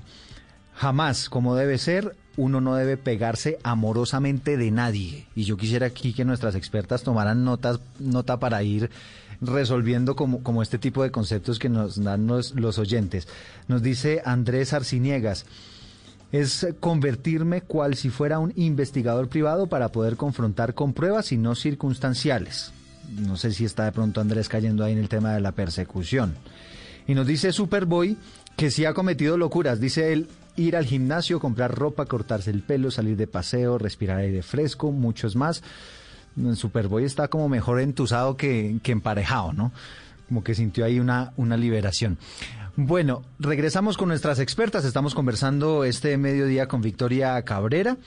[0.74, 5.28] jamás, como debe ser, uno no debe pegarse amorosamente de nadie.
[5.36, 8.90] Y yo quisiera aquí que nuestras expertas tomaran notas, nota para ir
[9.42, 13.28] resolviendo como, como este tipo de conceptos que nos dan los, los oyentes.
[13.68, 15.46] Nos dice Andrés Arciniegas,
[16.32, 21.56] es convertirme cual si fuera un investigador privado para poder confrontar con pruebas y no
[21.56, 22.72] circunstanciales.
[23.10, 26.36] No sé si está de pronto Andrés cayendo ahí en el tema de la persecución.
[27.08, 28.18] Y nos dice Superboy
[28.56, 29.80] que sí ha cometido locuras.
[29.80, 34.42] Dice él, ir al gimnasio, comprar ropa, cortarse el pelo, salir de paseo, respirar aire
[34.44, 35.64] fresco, muchos más.
[36.56, 39.74] Superboy está como mejor entusado que, que emparejado, ¿no?
[40.30, 42.18] Como que sintió ahí una, una liberación.
[42.78, 44.86] Bueno, regresamos con nuestras expertas.
[44.86, 47.98] Estamos conversando este mediodía con Victoria Cabrera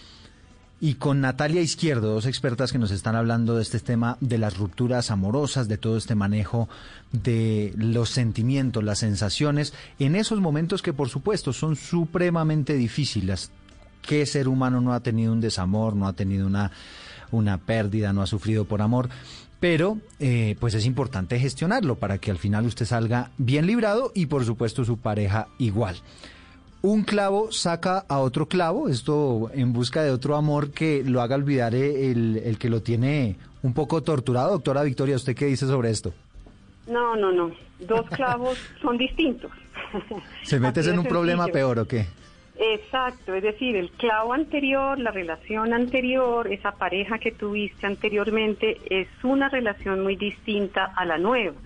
[0.81, 4.57] y con Natalia Izquierdo, dos expertas que nos están hablando de este tema de las
[4.57, 6.71] rupturas amorosas, de todo este manejo
[7.13, 13.51] de los sentimientos, las sensaciones, en esos momentos que por supuesto son supremamente difíciles.
[14.01, 16.71] ¿Qué ser humano no ha tenido un desamor, no ha tenido una,
[17.31, 19.11] una pérdida, no ha sufrido por amor?
[19.65, 24.27] Pero eh, pues es importante gestionarlo para que al final usted salga bien librado y
[24.27, 25.97] por supuesto su pareja igual.
[26.83, 31.37] Un clavo saca a otro clavo, esto en busca de otro amor que lo haga
[31.37, 34.51] olvidar el, el que lo tiene un poco torturado.
[34.51, 36.13] Doctora Victoria, ¿usted qué dice sobre esto?
[36.87, 37.51] No, no, no.
[37.89, 39.51] Dos clavos son distintos.
[40.43, 42.05] ¿Se metes en un problema peor o qué?
[42.57, 49.09] Exacto, es decir, el clavo anterior, la relación anterior, esa pareja que tuviste anteriormente, es
[49.25, 51.57] una relación muy distinta a la nueva.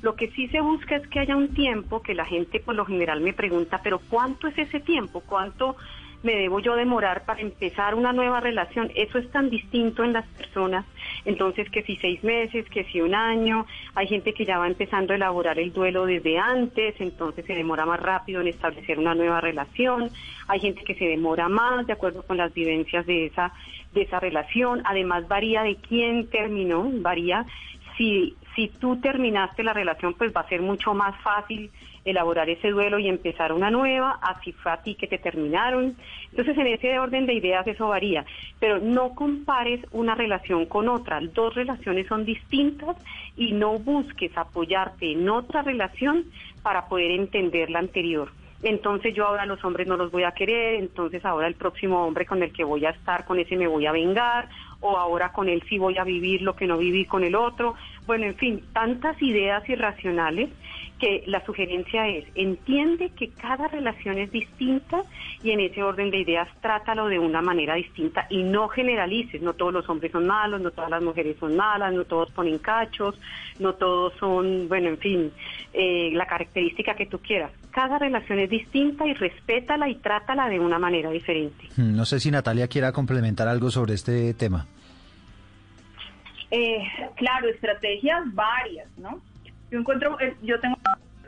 [0.00, 2.86] Lo que sí se busca es que haya un tiempo que la gente por lo
[2.86, 5.20] general me pregunta, pero ¿cuánto es ese tiempo?
[5.20, 5.76] ¿Cuánto
[6.22, 8.90] me debo yo demorar para empezar una nueva relación.
[8.94, 10.84] Eso es tan distinto en las personas.
[11.24, 15.12] Entonces, que si seis meses, que si un año, hay gente que ya va empezando
[15.12, 19.40] a elaborar el duelo desde antes, entonces se demora más rápido en establecer una nueva
[19.40, 20.10] relación.
[20.48, 23.52] Hay gente que se demora más de acuerdo con las vivencias de esa,
[23.94, 24.82] de esa relación.
[24.84, 27.46] Además, varía de quién terminó, varía
[27.96, 31.70] si, si tú terminaste la relación, pues va a ser mucho más fácil
[32.04, 35.96] elaborar ese duelo y empezar una nueva, así fue a ti que te terminaron.
[36.28, 38.26] Entonces, en ese orden de ideas eso varía,
[38.58, 41.20] pero no compares una relación con otra.
[41.22, 42.98] Dos relaciones son distintas
[43.34, 46.26] y no busques apoyarte en otra relación
[46.62, 48.30] para poder entender la anterior.
[48.62, 52.26] Entonces yo ahora los hombres no los voy a querer, entonces ahora el próximo hombre
[52.26, 54.48] con el que voy a estar, con ese me voy a vengar,
[54.80, 57.74] o ahora con él sí voy a vivir lo que no viví con el otro.
[58.06, 60.50] Bueno, en fin, tantas ideas irracionales
[61.00, 65.02] que la sugerencia es, entiende que cada relación es distinta
[65.42, 69.54] y en ese orden de ideas trátalo de una manera distinta y no generalices, no
[69.54, 73.18] todos los hombres son malos, no todas las mujeres son malas, no todos ponen cachos,
[73.58, 75.32] no todos son, bueno, en fin,
[75.72, 77.50] eh, la característica que tú quieras.
[77.70, 81.68] Cada relación es distinta y respétala y trátala de una manera diferente.
[81.76, 84.66] Hmm, no sé si Natalia quiera complementar algo sobre este tema.
[86.50, 86.82] Eh,
[87.16, 89.22] claro, estrategias varias, ¿no?
[89.70, 90.76] Yo encuentro, eh, yo tengo,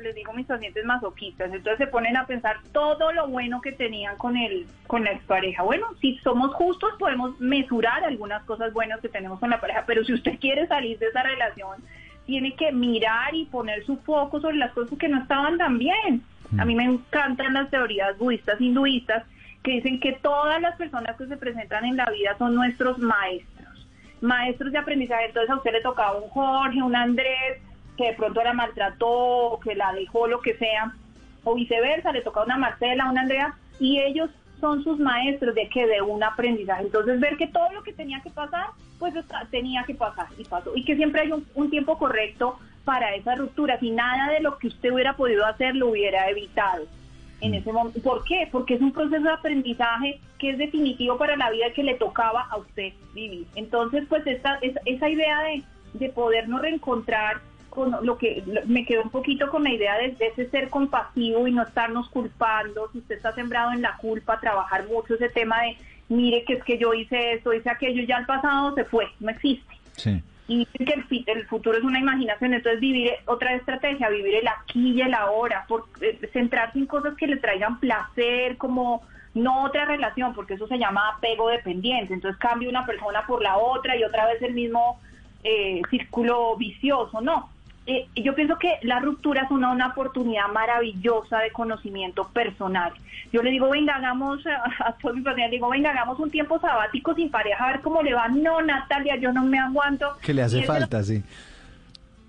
[0.00, 4.16] les digo mis pacientes masoquistas, entonces se ponen a pensar todo lo bueno que tenían
[4.16, 5.62] con el, con la expareja.
[5.62, 10.05] Bueno, si somos justos podemos mesurar algunas cosas buenas que tenemos con la pareja, pero
[10.05, 11.78] si usted quiere salir de esa relación,
[12.26, 16.22] tiene que mirar y poner su foco sobre las cosas que no estaban tan bien.
[16.59, 19.24] A mí me encantan las teorías budistas, hinduistas,
[19.62, 23.88] que dicen que todas las personas que se presentan en la vida son nuestros maestros,
[24.20, 25.26] maestros de aprendizaje.
[25.26, 27.62] Entonces a usted le tocaba un Jorge, un Andrés,
[27.96, 30.94] que de pronto la maltrató, o que la dejó, lo que sea,
[31.44, 35.87] o viceversa, le tocaba una Marcela, una Andrea, y ellos son sus maestros de que
[35.87, 36.85] de un aprendizaje.
[36.85, 38.66] Entonces ver que todo lo que tenía que pasar,
[38.98, 39.12] pues
[39.50, 40.72] tenía que pasar y pasó.
[40.76, 44.59] Y que siempre hay un, un tiempo correcto para esas rupturas y nada de lo
[44.59, 46.85] que usted hubiera podido hacer lo hubiera evitado
[47.40, 48.00] en ese momento.
[48.00, 48.48] ¿Por qué?
[48.50, 52.46] Porque es un proceso de aprendizaje que es definitivo para la vida que le tocaba
[52.50, 53.46] a usted vivir.
[53.57, 55.62] Entonces, pues esta, esa, esa idea de,
[55.94, 57.40] de podernos reencontrar
[57.74, 61.48] con lo que me quedó un poquito con la idea de, de, ese ser compasivo
[61.48, 65.62] y no estarnos culpando, si usted está sembrado en la culpa, trabajar mucho ese tema
[65.62, 65.78] de,
[66.11, 69.30] mire que es que yo hice esto, hice aquello, ya el pasado se fue, no
[69.30, 69.74] existe.
[69.92, 70.22] Sí.
[70.48, 74.90] Y que el, el, futuro es una imaginación, entonces vivir otra estrategia, vivir el aquí
[74.90, 79.87] y el ahora, por, eh, centrarse en cosas que le traigan placer, como no otra
[79.87, 84.04] relación, porque eso se llama apego dependiente, entonces cambia una persona por la otra y
[84.04, 85.00] otra vez el mismo
[85.42, 87.48] eh, círculo vicioso, no,
[87.87, 92.92] eh, yo pienso que la ruptura es una, una oportunidad maravillosa de conocimiento personal.
[93.33, 94.40] Yo le digo, venga, hagamos,
[94.85, 98.03] a, todos mis pacientes, digo, venga, hagamos un tiempo sabático sin pareja, a ver cómo
[98.03, 98.29] le va.
[98.29, 100.16] No, Natalia, yo no me aguanto.
[100.23, 101.23] Que le hace falta, lo, sí.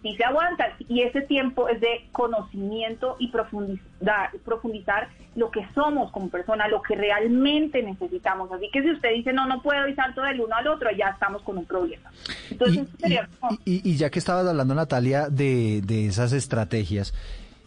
[0.04, 0.66] Sí se aguanta.
[0.88, 6.82] Y ese tiempo es de conocimiento y profundizar, profundizar lo que somos como persona, lo
[6.82, 8.52] que realmente necesitamos.
[8.52, 11.10] Así que si usted dice, no, no puedo y salto del uno al otro, ya
[11.10, 12.12] estamos con un problema.
[12.52, 13.30] Entonces, y, sería
[13.66, 17.13] y, y, ya que estabas hablando, Natalia, de, de esas estrategias,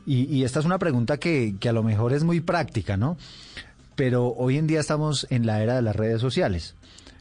[0.05, 3.17] y, y, esta es una pregunta que, que a lo mejor es muy práctica, ¿no?
[3.97, 6.77] Pero hoy en día estamos en la era de las redes sociales.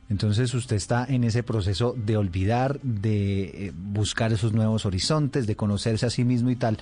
[0.10, 6.06] Entonces usted está en ese proceso de olvidar, de buscar esos nuevos horizontes, de conocerse
[6.06, 6.78] a sí mismo y tal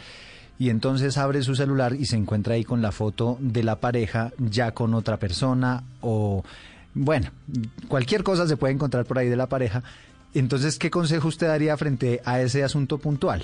[0.59, 4.31] y entonces abre su celular y se encuentra ahí con la foto de la pareja
[4.37, 6.43] ya con otra persona o
[6.93, 7.31] bueno,
[7.87, 9.81] cualquier cosa se puede encontrar por ahí de la pareja.
[10.35, 13.43] Entonces, ¿qué consejo usted daría frente a ese asunto puntual?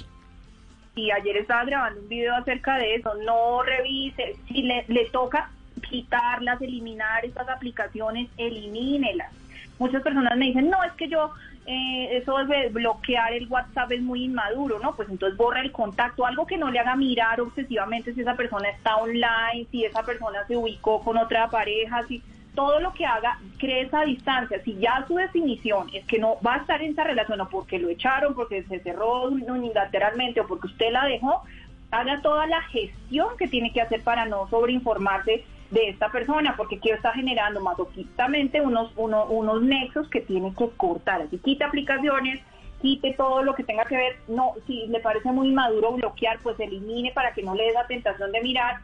[0.96, 5.50] Y ayer estaba grabando un video acerca de eso, no revise, si le, le toca
[5.90, 9.32] quitarlas, eliminar estas aplicaciones, elimínelas.
[9.80, 11.32] Muchas personas me dicen, no, es que yo
[11.66, 14.96] eh, eso de bloquear el WhatsApp es muy inmaduro, ¿no?
[14.96, 18.70] Pues entonces borra el contacto, algo que no le haga mirar obsesivamente si esa persona
[18.70, 22.22] está online, si esa persona se ubicó con otra pareja, si
[22.56, 24.62] todo lo que haga cree esa distancia.
[24.64, 27.80] Si ya su definición es que no va a estar en esa relación o porque
[27.80, 31.44] lo echaron, porque se cerró unilateralmente o porque usted la dejó,
[31.92, 36.80] haga toda la gestión que tiene que hacer para no sobreinformarse de esta persona, porque
[36.80, 41.22] quiero está generando masoquistamente unos, uno, unos nexos que tiene que cortar.
[41.22, 42.42] Así quita aplicaciones,
[42.82, 46.60] quite todo lo que tenga que ver, no, si le parece muy maduro bloquear, pues
[46.60, 48.80] elimine para que no le dé la tentación de mirar.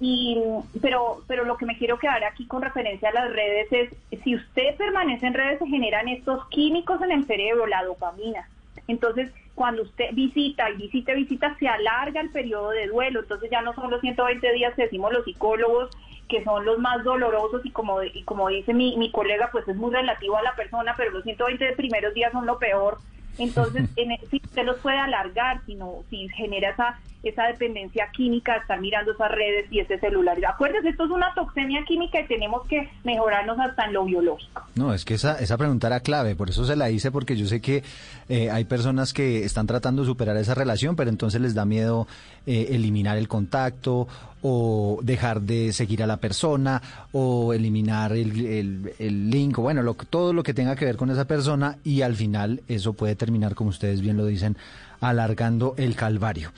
[0.00, 0.42] Y,
[0.82, 4.34] pero, pero lo que me quiero quedar aquí con referencia a las redes es, si
[4.34, 8.48] usted permanece en redes se generan estos químicos en el cerebro, la dopamina.
[8.88, 13.20] Entonces, cuando usted visita y visita, visita, se alarga el periodo de duelo.
[13.20, 15.90] Entonces ya no son los 120 días que decimos los psicólogos,
[16.28, 19.76] que son los más dolorosos y como, y como dice mi, mi colega, pues es
[19.76, 22.98] muy relativo a la persona, pero los 120 primeros días son lo peor.
[23.38, 28.80] Entonces, en, si usted los puede alargar, sino si genera esa esa dependencia química, estar
[28.80, 30.38] mirando esas redes y ese celular.
[30.46, 34.62] Acuérdense, esto es una toxemia química y tenemos que mejorarnos hasta en lo biológico.
[34.74, 37.46] No, es que esa, esa pregunta era clave, por eso se la hice, porque yo
[37.46, 37.82] sé que
[38.28, 42.06] eh, hay personas que están tratando de superar esa relación, pero entonces les da miedo
[42.46, 44.06] eh, eliminar el contacto
[44.46, 49.94] o dejar de seguir a la persona o eliminar el, el, link, o bueno, lo,
[49.94, 53.54] todo lo que tenga que ver con esa persona y al final eso puede terminar,
[53.54, 54.58] como ustedes bien lo dicen,
[55.00, 56.52] alargando el calvario.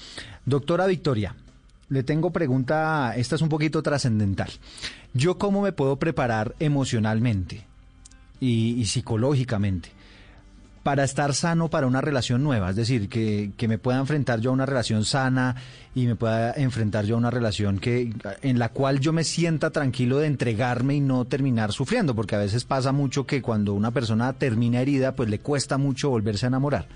[0.45, 1.37] Doctora Victoria,
[1.89, 4.51] le tengo pregunta, esta es un poquito trascendental.
[5.15, 7.65] ¿Yo cómo me puedo preparar emocionalmente
[8.41, 9.91] y, psicológicamente
[10.87, 12.71] para estar sano para una relación nueva?
[12.71, 15.57] Es decir, que, que, me pueda enfrentar yo a una relación sana
[15.97, 18.13] y me pueda enfrentar yo a una relación que,
[18.43, 22.39] en la cual yo me sienta tranquilo de entregarme y no terminar sufriendo, porque a
[22.39, 26.51] veces pasa mucho que cuando una persona termina herida, pues le cuesta mucho volverse a
[26.51, 26.87] enamorar.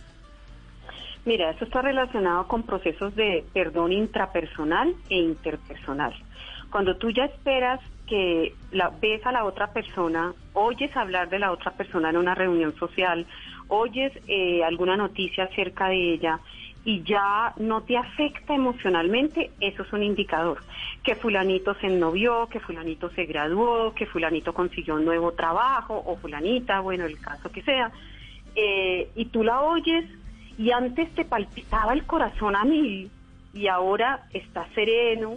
[1.25, 6.15] Mira, eso está relacionado con procesos de perdón intrapersonal e interpersonal.
[6.71, 11.51] Cuando tú ya esperas que la, ves a la otra persona, oyes hablar de la
[11.51, 13.27] otra persona en una reunión social
[13.71, 16.41] oyes eh, alguna noticia acerca de ella
[16.85, 20.59] y ya no te afecta emocionalmente, eso es un indicador.
[21.03, 26.17] Que fulanito se ennovió, que fulanito se graduó, que fulanito consiguió un nuevo trabajo, o
[26.17, 27.91] fulanita, bueno, el caso que sea,
[28.55, 30.05] eh, y tú la oyes
[30.59, 33.11] y antes te palpitaba el corazón a mil
[33.55, 35.37] y ahora estás sereno,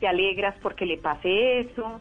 [0.00, 2.00] te alegras porque le pase eso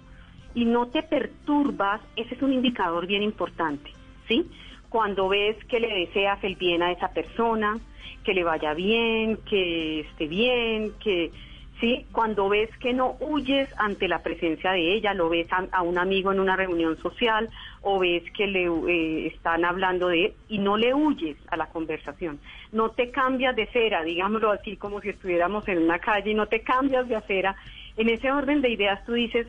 [0.56, 3.92] y no te perturbas, ese es un indicador bien importante,
[4.28, 4.50] ¿sí?
[4.90, 7.78] Cuando ves que le deseas el bien a esa persona,
[8.24, 11.32] que le vaya bien, que esté bien, que
[11.80, 15.82] sí, cuando ves que no huyes ante la presencia de ella, lo ves a, a
[15.82, 17.50] un amigo en una reunión social
[17.82, 21.68] o ves que le eh, están hablando de él y no le huyes a la
[21.68, 22.40] conversación,
[22.72, 26.48] no te cambias de acera, digámoslo así como si estuviéramos en una calle y no
[26.48, 27.56] te cambias de acera.
[27.98, 29.48] En ese orden de ideas tú dices,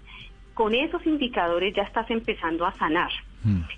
[0.54, 3.10] con esos indicadores ya estás empezando a sanar.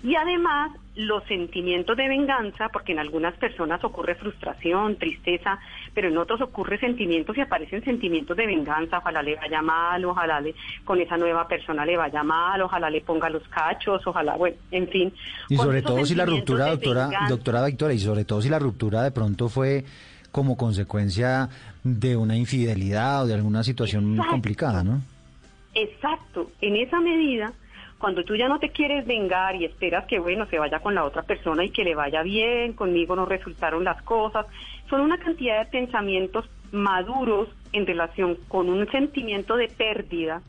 [0.03, 5.57] Y además, los sentimientos de venganza, porque en algunas personas ocurre frustración, tristeza,
[5.93, 10.39] pero en otros ocurre sentimientos y aparecen sentimientos de venganza, ojalá le vaya mal, ojalá
[10.39, 10.53] le,
[10.85, 14.87] con esa nueva persona le vaya mal, ojalá le ponga los cachos, ojalá, bueno, en
[14.87, 15.13] fin.
[15.49, 18.59] Y sobre todo si la ruptura, doctora, venganza- doctora Victoria, y sobre todo si la
[18.59, 19.83] ruptura de pronto fue
[20.31, 21.49] como consecuencia
[21.83, 24.31] de una infidelidad o de alguna situación Exacto.
[24.31, 25.01] complicada, ¿no?
[25.75, 27.51] Exacto, en esa medida,
[28.03, 31.05] cuando tú ya no te quieres vengar y esperas que, bueno, se vaya con la
[31.05, 34.45] otra persona y que le vaya bien, conmigo no resultaron las cosas,
[34.89, 40.41] son una cantidad de pensamientos maduros en relación con un sentimiento de pérdida,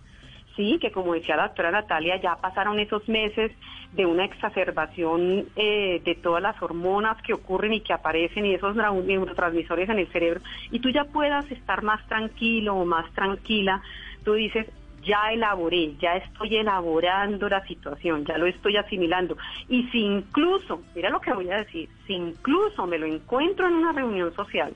[0.56, 3.52] sí, que como decía la doctora Natalia, ya pasaron esos meses
[3.92, 8.74] de una exacerbación eh, de todas las hormonas que ocurren y que aparecen y esos
[8.74, 10.40] neu- neurotransmisores en el cerebro,
[10.72, 13.80] y tú ya puedas estar más tranquilo o más tranquila,
[14.24, 14.66] tú dices,
[15.04, 19.36] ya elaboré, ya estoy elaborando la situación, ya lo estoy asimilando.
[19.68, 23.74] Y si incluso, mira lo que voy a decir, si incluso me lo encuentro en
[23.74, 24.74] una reunión social,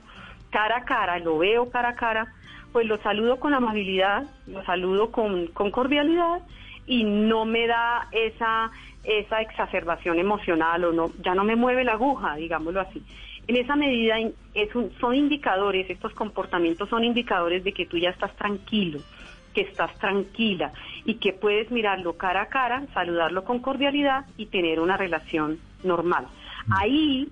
[0.51, 2.33] cara a cara, lo veo cara a cara,
[2.71, 6.41] pues lo saludo con amabilidad, lo saludo con, con cordialidad
[6.85, 8.71] y no me da esa,
[9.03, 13.01] esa exacerbación emocional o no, ya no me mueve la aguja, digámoslo así.
[13.47, 14.17] En esa medida
[14.53, 18.99] es un- son indicadores, estos comportamientos son indicadores de que tú ya estás tranquilo,
[19.59, 20.71] que estás tranquila
[21.03, 26.27] y que puedes mirarlo cara a cara, saludarlo con cordialidad y tener una relación normal.
[26.69, 27.27] Ahí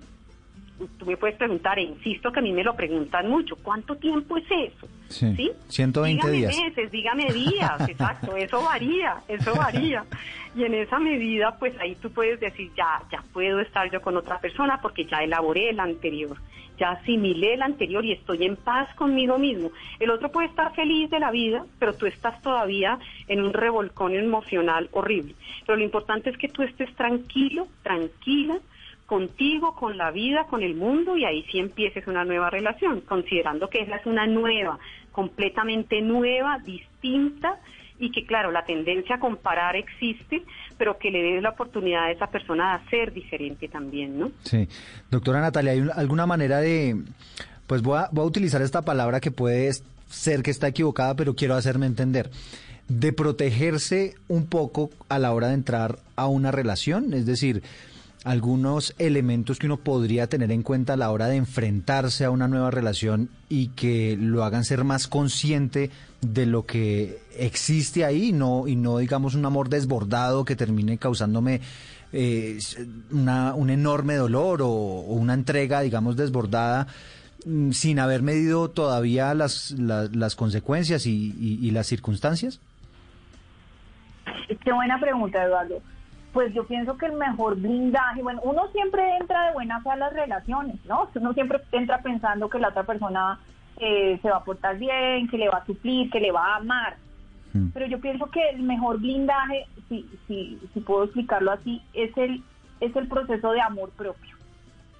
[0.98, 4.36] tú me puedes preguntar, e insisto que a mí me lo preguntan mucho, ¿cuánto tiempo
[4.36, 4.86] es eso?
[5.08, 5.34] Sí.
[5.36, 5.50] ¿Sí?
[5.68, 6.56] 120 dígame días.
[6.56, 10.04] meses, dígame días, exacto, eso varía, eso varía.
[10.54, 14.16] Y en esa medida, pues ahí tú puedes decir, ya, ya puedo estar yo con
[14.16, 16.36] otra persona porque ya elaboré el anterior,
[16.78, 19.70] ya asimilé el anterior y estoy en paz conmigo mismo.
[19.98, 24.14] El otro puede estar feliz de la vida, pero tú estás todavía en un revolcón
[24.14, 25.34] emocional horrible.
[25.66, 28.58] Pero lo importante es que tú estés tranquilo, tranquila,
[29.06, 33.68] contigo, con la vida, con el mundo y ahí sí empieces una nueva relación, considerando
[33.68, 34.78] que esa es una nueva,
[35.12, 37.58] completamente nueva, distinta
[37.98, 40.42] y que claro, la tendencia a comparar existe,
[40.78, 44.30] pero que le des la oportunidad a esa persona de ser diferente también, ¿no?
[44.44, 44.68] Sí.
[45.10, 46.96] Doctora Natalia, ¿hay un- alguna manera de,
[47.66, 49.70] pues voy a, voy a utilizar esta palabra que puede
[50.08, 52.30] ser que está equivocada, pero quiero hacerme entender,
[52.88, 57.12] de protegerse un poco a la hora de entrar a una relación?
[57.12, 57.62] Es decir,
[58.24, 62.48] algunos elementos que uno podría tener en cuenta a la hora de enfrentarse a una
[62.48, 65.90] nueva relación y que lo hagan ser más consciente
[66.20, 71.60] de lo que existe ahí no y no digamos un amor desbordado que termine causándome
[72.12, 72.58] eh,
[73.12, 76.88] una, un enorme dolor o, una entrega digamos desbordada
[77.46, 82.58] mm, sin haber medido todavía las, las, las consecuencias y- y las circunstancias?
[84.64, 85.80] Qué buena pregunta, Eduardo.
[86.32, 89.96] Pues yo pienso que el mejor blindaje, bueno, uno siempre entra de buena fe a
[89.96, 91.08] las relaciones, ¿no?
[91.14, 93.40] Uno siempre entra pensando que la otra persona
[93.78, 96.56] eh, se va a portar bien, que le va a suplir, que le va a
[96.56, 96.96] amar.
[97.72, 102.42] Pero yo pienso que el mejor blindaje, si, si, si puedo explicarlo así, es el,
[102.78, 104.36] es el proceso de amor propio.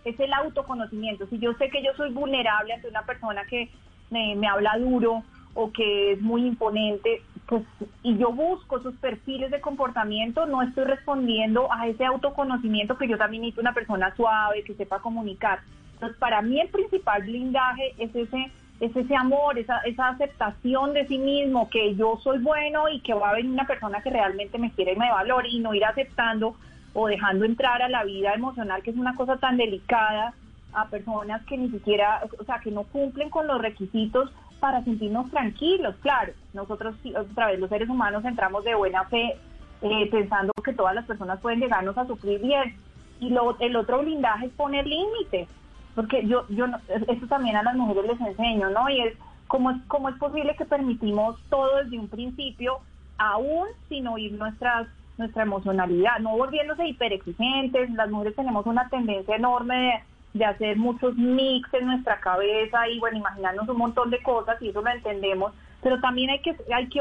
[0.04, 1.26] Es el autoconocimiento.
[1.26, 3.68] Si yo sé que yo soy vulnerable ante una persona que
[4.10, 5.22] me, me habla duro
[5.54, 7.64] o que es muy imponente, pues,
[8.02, 13.16] y yo busco sus perfiles de comportamiento, no estoy respondiendo a ese autoconocimiento que yo
[13.16, 15.60] también necesito una persona suave, que sepa comunicar.
[15.94, 21.06] Entonces, para mí el principal blindaje es ese es ese amor, esa, esa aceptación de
[21.08, 24.56] sí mismo, que yo soy bueno y que va a venir una persona que realmente
[24.56, 26.54] me quiere y me valora y no ir aceptando
[26.92, 30.32] o dejando entrar a la vida emocional, que es una cosa tan delicada,
[30.74, 34.30] a personas que ni siquiera, o sea, que no cumplen con los requisitos
[34.60, 35.94] para sentirnos tranquilos.
[36.00, 39.36] Claro, nosotros otra vez los seres humanos entramos de buena fe
[39.82, 42.76] eh, pensando que todas las personas pueden llegarnos a sufrir bien,
[43.20, 45.48] Y lo, el otro blindaje es poner límites,
[45.94, 46.66] porque yo, yo,
[47.08, 48.88] esto también a las mujeres les enseño, ¿no?
[48.88, 49.14] Y es
[49.46, 52.78] cómo es, cómo es posible que permitimos todo desde un principio,
[53.18, 60.04] aún sin oír nuestras nuestra emocionalidad, no volviéndose hiperexigentes, las mujeres tenemos una tendencia enorme
[60.34, 64.68] de, hacer muchos mix en nuestra cabeza y bueno, imaginarnos un montón de cosas y
[64.68, 65.52] eso lo entendemos,
[65.82, 67.00] pero también hay que, hay que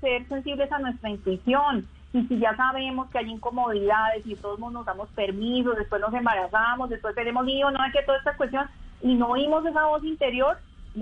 [0.00, 4.84] ser sensibles a nuestra intuición y si ya sabemos que hay incomodidades y todos nos
[4.84, 8.66] damos permisos, después nos embarazamos, después tenemos hijos, no hay que toda esta cuestión
[9.02, 10.58] y no oímos esa voz interior,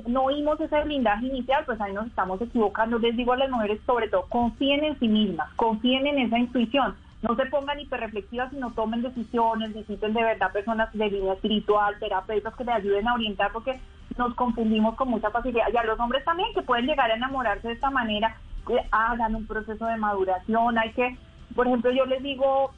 [0.06, 2.98] no oímos ese blindaje inicial, pues ahí nos estamos equivocando.
[2.98, 6.94] Les digo a las mujeres, sobre todo, confíen en sí mismas, confíen en esa intuición.
[7.22, 12.54] No se pongan hiperreflexivas, sino tomen decisiones, visiten de verdad personas de línea espiritual, terapeutas
[12.54, 13.78] que les ayuden a orientar, porque
[14.16, 15.66] nos confundimos con mucha facilidad.
[15.72, 18.36] Y a los hombres también, que pueden llegar a enamorarse de esta manera,
[18.90, 20.78] hagan un proceso de maduración.
[20.78, 21.16] Hay que,
[21.54, 22.72] por ejemplo, yo les digo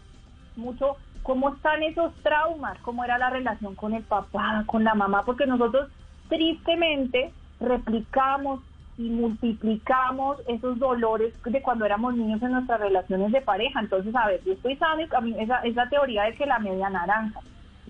[0.57, 5.23] mucho cómo están esos traumas, cómo era la relación con el papá, con la mamá,
[5.25, 5.89] porque nosotros
[6.29, 8.61] tristemente replicamos
[9.03, 13.81] y multiplicamos esos dolores de cuando éramos niños en nuestras relaciones de pareja.
[13.81, 16.89] Entonces, a ver, yo estoy sabe, a mí esa, esa teoría de que la media
[16.89, 17.41] naranja.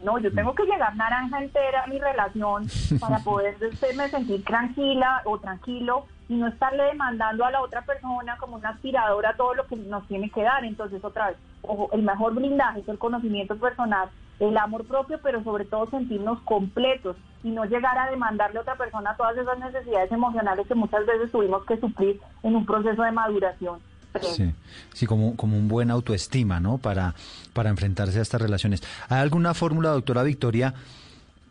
[0.02, 2.66] No, yo tengo que llegar naranja entera a mi relación
[3.00, 3.56] para poder
[3.96, 8.70] me sentir tranquila o tranquilo y no estarle demandando a la otra persona como una
[8.70, 10.64] aspiradora todo lo que nos tiene que dar.
[10.64, 14.08] Entonces, otra vez, ojo, el mejor blindaje es el conocimiento personal,
[14.40, 18.76] el amor propio, pero sobre todo sentirnos completos y no llegar a demandarle a otra
[18.76, 23.12] persona todas esas necesidades emocionales que muchas veces tuvimos que suplir en un proceso de
[23.12, 23.78] maduración.
[24.20, 24.52] Sí,
[24.92, 26.78] sí como, como un buen autoestima, ¿no?
[26.78, 27.14] Para,
[27.54, 28.82] para enfrentarse a estas relaciones.
[29.08, 30.74] ¿Hay alguna fórmula, doctora Victoria,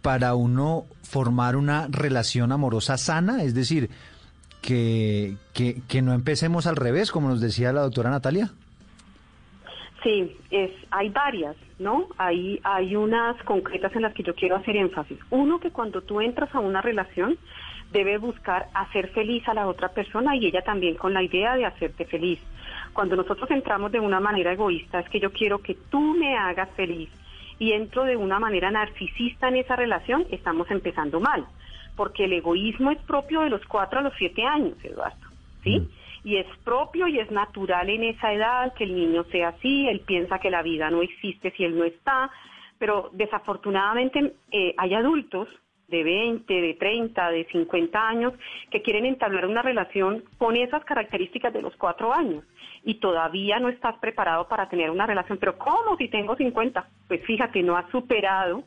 [0.02, 3.44] para uno formar una relación amorosa sana?
[3.44, 3.90] Es decir,
[4.62, 8.52] que, que, que no empecemos al revés, como nos decía la doctora Natalia.
[10.04, 12.08] Sí, es, hay varias, ¿no?
[12.18, 15.20] Hay, hay unas concretas en las que yo quiero hacer énfasis.
[15.30, 17.38] Uno, que cuando tú entras a una relación,
[17.92, 21.66] debe buscar hacer feliz a la otra persona y ella también con la idea de
[21.66, 22.40] hacerte feliz.
[22.94, 26.70] Cuando nosotros entramos de una manera egoísta, es que yo quiero que tú me hagas
[26.76, 27.10] feliz
[27.60, 31.46] y entro de una manera narcisista en esa relación, estamos empezando mal,
[31.96, 35.28] porque el egoísmo es propio de los cuatro a los siete años, Eduardo,
[35.64, 35.88] ¿sí?
[36.24, 40.02] Y es propio y es natural en esa edad que el niño sea así, él
[40.02, 42.30] piensa que la vida no existe si él no está,
[42.78, 45.48] pero desafortunadamente eh, hay adultos
[45.92, 48.34] de 20, de 30, de 50 años
[48.72, 52.44] que quieren entablar una relación con esas características de los cuatro años
[52.84, 55.38] y todavía no estás preparado para tener una relación.
[55.38, 56.88] Pero ¿cómo si tengo 50?
[57.08, 58.64] Pues fíjate, no has superado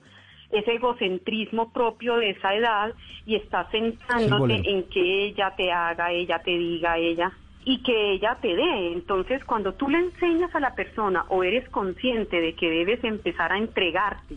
[0.51, 2.93] ese egocentrismo propio de esa edad
[3.27, 7.33] y estás centrándote en que ella te haga, ella te diga, ella
[7.65, 8.93] y que ella te dé.
[8.93, 13.53] Entonces, cuando tú le enseñas a la persona o eres consciente de que debes empezar
[13.53, 14.37] a entregarte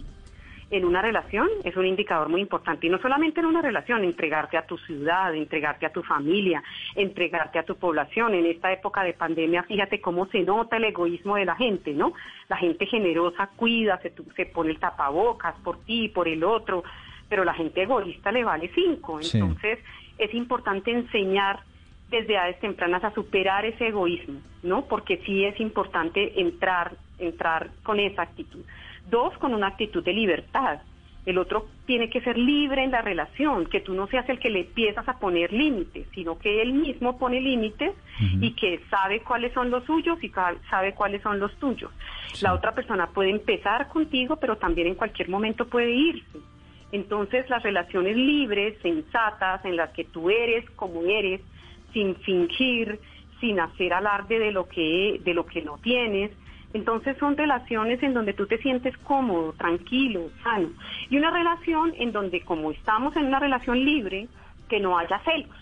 [0.69, 2.87] en una relación, es un indicador muy importante.
[2.87, 6.61] Y no solamente en una relación, entregarte a tu ciudad, entregarte a tu familia,
[6.95, 8.33] entregarte a tu población.
[8.33, 12.13] En esta época de pandemia, fíjate cómo se nota el egoísmo de la gente, ¿no?
[12.49, 16.83] La gente generosa cuida, se, se pone el tapabocas por ti, por el otro,
[17.29, 19.19] pero la gente egoísta le vale cinco.
[19.21, 19.79] Entonces,
[20.17, 21.59] es importante enseñar
[22.09, 24.85] desde edades tempranas a superar ese egoísmo, ¿no?
[24.85, 28.63] Porque sí es importante entrar, entrar con esa actitud.
[29.09, 30.79] Dos, con una actitud de libertad.
[31.25, 34.49] El otro tiene que ser libre en la relación, que tú no seas el que
[34.49, 37.91] le empiezas a poner límites, sino que él mismo pone límites
[38.39, 40.31] y que sabe cuáles son los suyos y
[40.69, 41.91] sabe cuáles son los tuyos.
[42.41, 46.39] La otra persona puede empezar contigo, pero también en cualquier momento puede irse.
[46.93, 51.41] Entonces, las relaciones libres, sensatas, en las que tú eres como eres,
[51.97, 52.99] sin fingir,
[53.39, 56.31] sin hacer alarde de lo que de lo que no tienes.
[56.73, 60.69] Entonces son relaciones en donde tú te sientes cómodo, tranquilo, sano.
[61.09, 64.27] Y una relación en donde como estamos en una relación libre,
[64.69, 65.55] que no haya celos.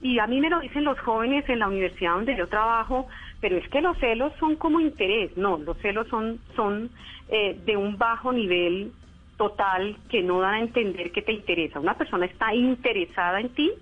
[0.00, 3.08] Y a mí me lo dicen los jóvenes en la universidad donde yo trabajo,
[3.40, 5.36] pero es que los celos son como interés.
[5.36, 6.90] No, los celos son, son
[7.30, 8.92] eh, de un bajo nivel
[9.36, 11.80] total que no dan a entender que te interesa.
[11.80, 13.72] Una persona está interesada en ti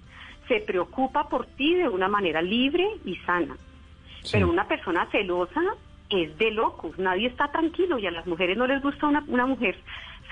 [0.48, 3.56] se preocupa por ti de una manera libre y sana.
[4.30, 5.60] Pero una persona celosa
[6.08, 9.46] es de locos, nadie está tranquilo y a las mujeres no les gusta una, una
[9.46, 9.76] mujer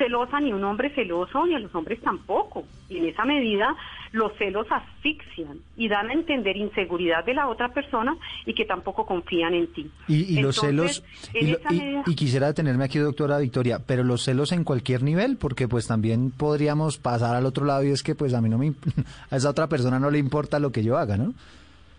[0.00, 2.64] celosa ni un hombre celoso y a los hombres tampoco.
[2.88, 3.76] Y en esa medida
[4.12, 9.04] los celos asfixian y dan a entender inseguridad de la otra persona y que tampoco
[9.04, 9.90] confían en ti.
[10.08, 15.36] Y, los celos, y, quisiera detenerme aquí, doctora Victoria, pero los celos en cualquier nivel,
[15.36, 18.56] porque pues también podríamos pasar al otro lado y es que pues a mí no
[18.56, 18.72] me,
[19.30, 21.34] a esa otra persona no le importa lo que yo haga, ¿no?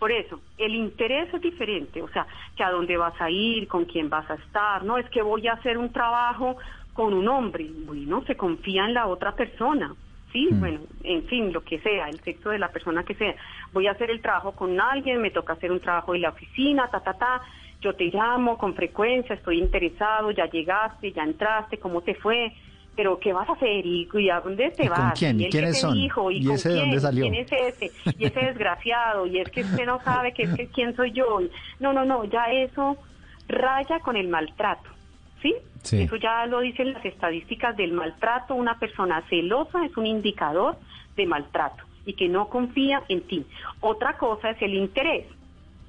[0.02, 2.26] Por eso, el interés es diferente, o sea,
[2.56, 5.46] que a dónde vas a ir, con quién vas a estar, no es que voy
[5.46, 6.56] a hacer un trabajo
[6.92, 9.94] con un hombre, bueno, se confía en la otra persona,
[10.32, 10.60] sí, Mm.
[10.60, 13.34] bueno, en fin, lo que sea, el sexo de la persona que sea.
[13.72, 16.88] Voy a hacer el trabajo con alguien, me toca hacer un trabajo en la oficina,
[16.90, 17.40] ta, ta, ta.
[17.80, 22.52] Yo te llamo con frecuencia, estoy interesado, ya llegaste, ya entraste, ¿cómo te fue?
[22.94, 23.84] Pero ¿qué vas a hacer?
[23.86, 25.18] ¿Y, y a dónde te ¿Y con vas?
[25.18, 25.40] quién?
[25.40, 25.94] ¿Y quiénes son?
[25.94, 26.30] dijo?
[26.30, 26.84] ¿Y, ¿Y con ese de quién?
[26.86, 27.22] dónde salió?
[27.24, 27.90] ¿Quién es ese?
[28.18, 31.40] Y ese desgraciado, y es que usted no sabe que es que quién soy yo.
[31.80, 32.98] No, no, no, ya eso
[33.48, 34.90] raya con el maltrato,
[35.42, 35.54] ¿sí?
[35.82, 36.02] Sí.
[36.02, 38.54] Eso ya lo dicen las estadísticas del maltrato.
[38.54, 40.76] Una persona celosa es un indicador
[41.16, 43.44] de maltrato y que no confía en ti.
[43.80, 45.26] Otra cosa es el interés.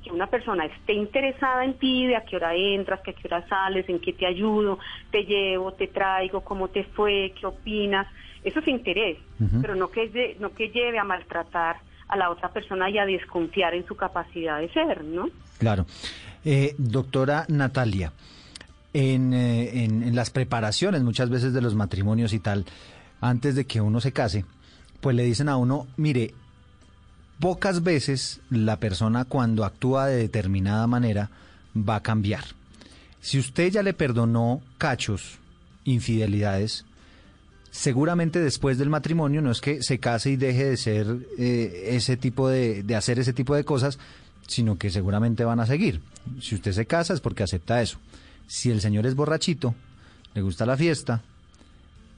[0.03, 3.27] Que una persona esté interesada en ti, de a qué hora entras, que a qué
[3.27, 4.79] hora sales, en qué te ayudo,
[5.11, 8.07] te llevo, te traigo, cómo te fue, qué opinas.
[8.43, 9.17] Eso es interés,
[9.61, 11.77] pero no que, no que lleve a maltratar
[12.09, 15.29] a la otra persona y a desconfiar en su capacidad de ser, ¿no?
[15.57, 15.85] Claro.
[16.43, 18.11] Eh, doctora Natalia,
[18.93, 22.65] en, eh, en las preparaciones muchas veces de los matrimonios y tal,
[23.21, 24.45] antes de que uno se case,
[25.01, 26.33] pues le dicen a uno, mire,
[27.39, 31.29] pocas veces la persona cuando actúa de determinada manera
[31.75, 32.43] va a cambiar.
[33.21, 35.39] Si usted ya le perdonó cachos,
[35.85, 36.85] infidelidades,
[37.71, 42.17] seguramente después del matrimonio no es que se case y deje de ser eh, ese
[42.17, 43.99] tipo de, de hacer ese tipo de cosas,
[44.47, 46.01] sino que seguramente van a seguir.
[46.41, 47.97] Si usted se casa es porque acepta eso.
[48.47, 49.73] Si el señor es borrachito,
[50.33, 51.21] le gusta la fiesta,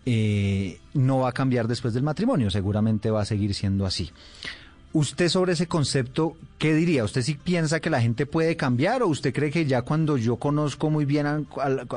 [0.05, 4.11] eh, no va a cambiar después del matrimonio, seguramente va a seguir siendo así.
[4.93, 7.03] Usted sobre ese concepto, ¿qué diría?
[7.03, 10.37] ¿Usted sí piensa que la gente puede cambiar o usted cree que ya cuando yo
[10.37, 11.41] conozco muy bien a,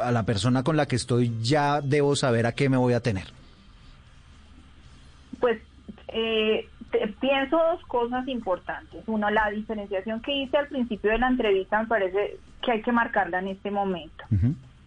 [0.02, 3.00] a la- persona con la que estoy ya debo saber a qué me voy a
[3.00, 3.28] tener?
[5.38, 5.60] Pues
[6.08, 9.02] eh, te- pienso dos cosas importantes.
[9.06, 12.92] Uno, la diferenciación que hice al principio de la entrevista me parece que hay que
[12.92, 14.24] marcarla en este momento.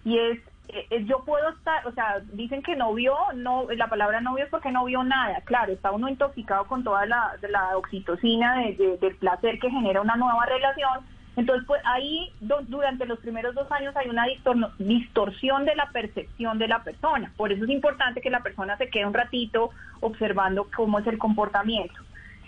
[0.05, 0.39] Y es,
[0.69, 4.33] eh, eh, yo puedo estar, o sea, dicen que no vio, no, la palabra no
[4.35, 5.41] vio es porque no vio nada.
[5.45, 10.01] Claro, está uno intoxicado con toda la, la oxitocina de- de- del placer que genera
[10.01, 10.99] una nueva relación.
[11.37, 15.89] Entonces, pues ahí do- durante los primeros dos años hay una distor- distorsión de la
[15.91, 17.31] percepción de la persona.
[17.37, 19.69] Por eso es importante que la persona se quede un ratito
[20.01, 21.95] observando cómo es el comportamiento.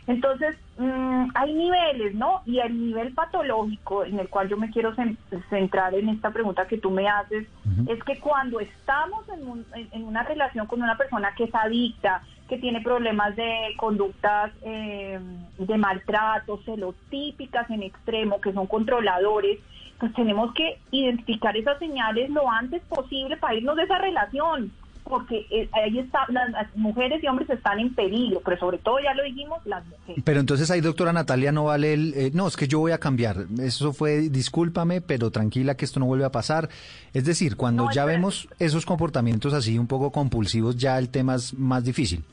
[0.05, 2.41] Entonces, mm, hay niveles, ¿no?
[2.45, 5.15] Y el nivel patológico en el cual yo me quiero cen-
[5.49, 7.47] centrar en esta pregunta que tú me haces
[7.87, 12.21] es que cuando estamos en, un- en una relación con una persona que es adicta,
[12.53, 15.19] que tiene problemas de conductas eh,
[15.57, 19.57] de maltrato, celotípicas en extremo, que son controladores,
[19.99, 24.71] pues tenemos que identificar esas señales lo antes posible para irnos de esa relación
[25.03, 29.13] porque eh, ahí está, las, mujeres y hombres están en peligro, pero sobre todo, ya
[29.13, 30.23] lo dijimos, las mujeres.
[30.23, 32.13] Pero entonces ahí, doctora Natalia, no vale el...
[32.15, 33.45] eh, no, es que yo voy a cambiar.
[33.59, 36.69] Eso fue, discúlpame, pero tranquila que esto no vuelve a pasar.
[37.13, 41.35] Es decir, cuando No, ya vemos esos comportamientos así un poco compulsivos, ya el tema
[41.35, 42.23] es más difícil.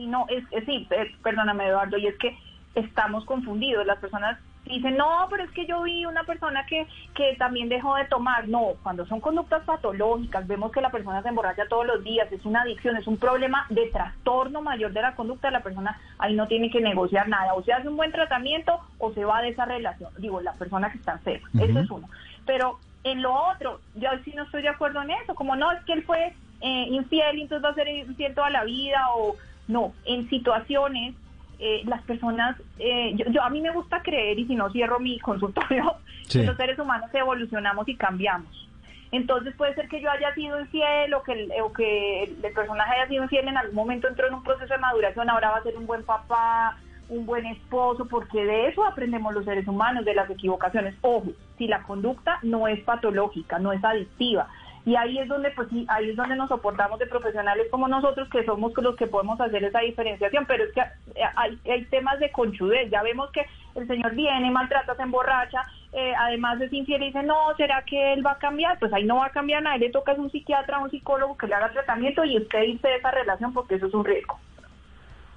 [0.00, 2.34] Sí, no, es, es- sí, eh, perdóname Eduardo, y es que
[2.74, 3.84] estamos confundidos.
[3.84, 7.96] Las personas dicen, no, pero es que yo vi una persona que, que también dejó
[7.96, 8.48] de tomar.
[8.48, 12.46] No, cuando son conductas patológicas, vemos que la persona se emborracha todos los días, es
[12.46, 16.46] una adicción, es un problema de trastorno mayor de la conducta, la persona ahí no
[16.48, 17.52] tiene que negociar nada.
[17.52, 20.10] O se hace un buen tratamiento o se va de esa relación.
[20.16, 21.46] Digo, la persona que está enferma.
[21.58, 21.78] Eso Ujú.
[21.80, 22.08] es uno.
[22.46, 25.34] Pero en lo otro, yo sí no estoy de acuerdo en eso.
[25.34, 26.32] Como no, es que él fue
[26.62, 29.34] eh, infiel y entonces va a ser infiel toda la vida o
[29.70, 29.92] no.
[30.04, 31.14] En situaciones
[31.62, 34.98] eh, las personas, eh, yo, yo- a mí me gusta creer, y si no cierro
[34.98, 35.94] mi consultorio,
[36.26, 36.40] Sí.
[36.40, 38.68] que los seres humanos evolucionamos y cambiamos.
[39.12, 42.52] Entonces puede ser que yo haya sido infiel o que, el, o que el, el
[42.52, 45.56] personaje haya sido infiel en algún momento entró en un proceso de maduración, ahora va
[45.58, 50.04] a ser un buen papá, un buen esposo, porque de eso aprendemos los seres humanos,
[50.04, 50.94] de las equivocaciones.
[51.02, 51.26] Ojo,
[51.58, 54.48] si la conducta no es patológica, no es adictiva.
[54.90, 58.28] Y ahí es donde, pues sí, ahí es donde nos soportamos de profesionales como nosotros,
[58.28, 60.46] que somos los que podemos hacer esa diferenciación.
[60.46, 62.90] Pero es que eh, hay, hay temas de conchudez.
[62.90, 65.62] Ya vemos que el señor viene, maltrata, se emborracha,
[65.92, 68.80] eh, además es infiel y dice, no, ¿será que él va a cambiar?
[68.80, 69.76] Pues ahí no va a cambiar nada.
[69.76, 72.96] Le toca a un psiquiatra, un psicólogo que le haga tratamiento y usted irse de
[72.96, 74.40] esa relación porque eso es un riesgo.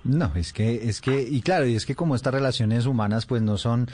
[0.04, 3.44] No, es que, es que, y claro, y es que como estas relaciones humanas pues
[3.44, 3.88] no son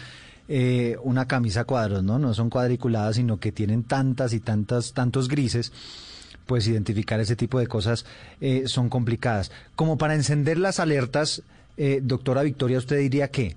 [0.50, 2.18] eh, una camisa cuadros, ¿no?
[2.18, 5.72] No son cuadriculadas, sino que tienen tantas y tantas, tantos grises,
[6.48, 8.06] pues identificar ese tipo de cosas
[8.42, 9.52] eh, son complicadas.
[9.76, 11.44] Como para encender las alertas,
[11.78, 13.56] eh, doctora Victoria, ¿usted diría qué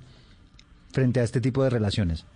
[0.92, 2.26] frente a este tipo de relaciones?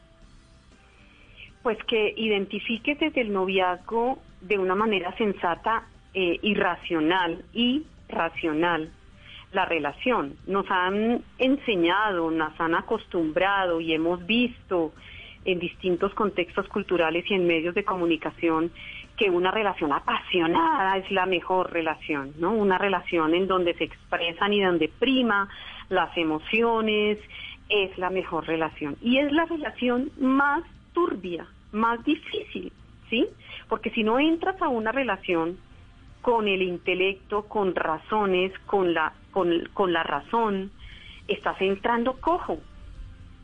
[1.63, 5.85] Pues que identifique desde el noviazgo de una manera sensata
[6.15, 8.91] eh, y racional y racional
[9.53, 10.37] la relación.
[10.47, 14.93] Nos han enseñado, nos han acostumbrado y hemos visto
[15.45, 18.71] en distintos contextos culturales y en medios de comunicación
[19.17, 22.53] que una relación apasionada es la mejor relación, ¿no?
[22.53, 25.49] Una relación en donde se expresan y donde prima
[25.89, 27.19] las emociones
[27.69, 28.97] es la mejor relación.
[29.01, 32.73] Y es la relación más turbia, más difícil,
[33.09, 33.27] ¿sí?
[33.69, 35.59] Porque si no entras a una relación
[36.27, 40.73] con el intelecto, con razones, con la, con, con la razón,
[41.29, 42.59] estás entrando cojo,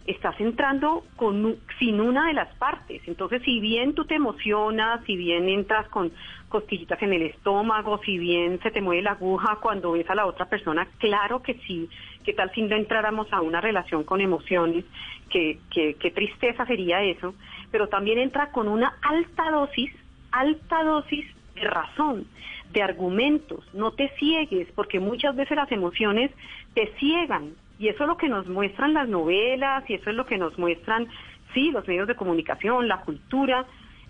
[0.05, 3.01] estás entrando con, sin una de las partes.
[3.07, 6.11] Entonces, si bien tú te emocionas, si bien entras con
[6.49, 10.27] costillitas en el estómago, si bien se te mueve la aguja cuando ves a la
[10.27, 11.89] otra persona, claro que sí.
[12.25, 14.85] ¿Qué tal si no entráramos a una relación con emociones?
[15.31, 17.33] Qué, qué, qué tristeza sería eso.
[17.71, 19.95] Pero también entra con una alta dosis,
[20.33, 22.27] alta dosis de razón,
[22.73, 23.65] de argumentos.
[23.75, 26.31] No te ciegues, porque muchas veces las emociones
[26.75, 30.25] te ciegan y eso es lo que nos muestran las novelas y eso es lo
[30.25, 31.09] que nos muestran,
[31.53, 33.67] sí, los medios de comunicación, la cultura.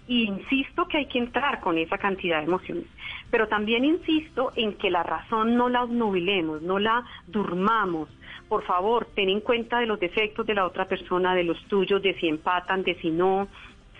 [0.06, 2.84] Y insisto que hay que entrar con esa cantidad de emociones.
[3.30, 8.08] Pero también insisto en que la razón no la obnubilemos, no la durmamos.
[8.48, 12.02] Por favor, ten en cuenta de los defectos de la otra persona, de los tuyos,
[12.02, 13.48] de si empatan, de si no.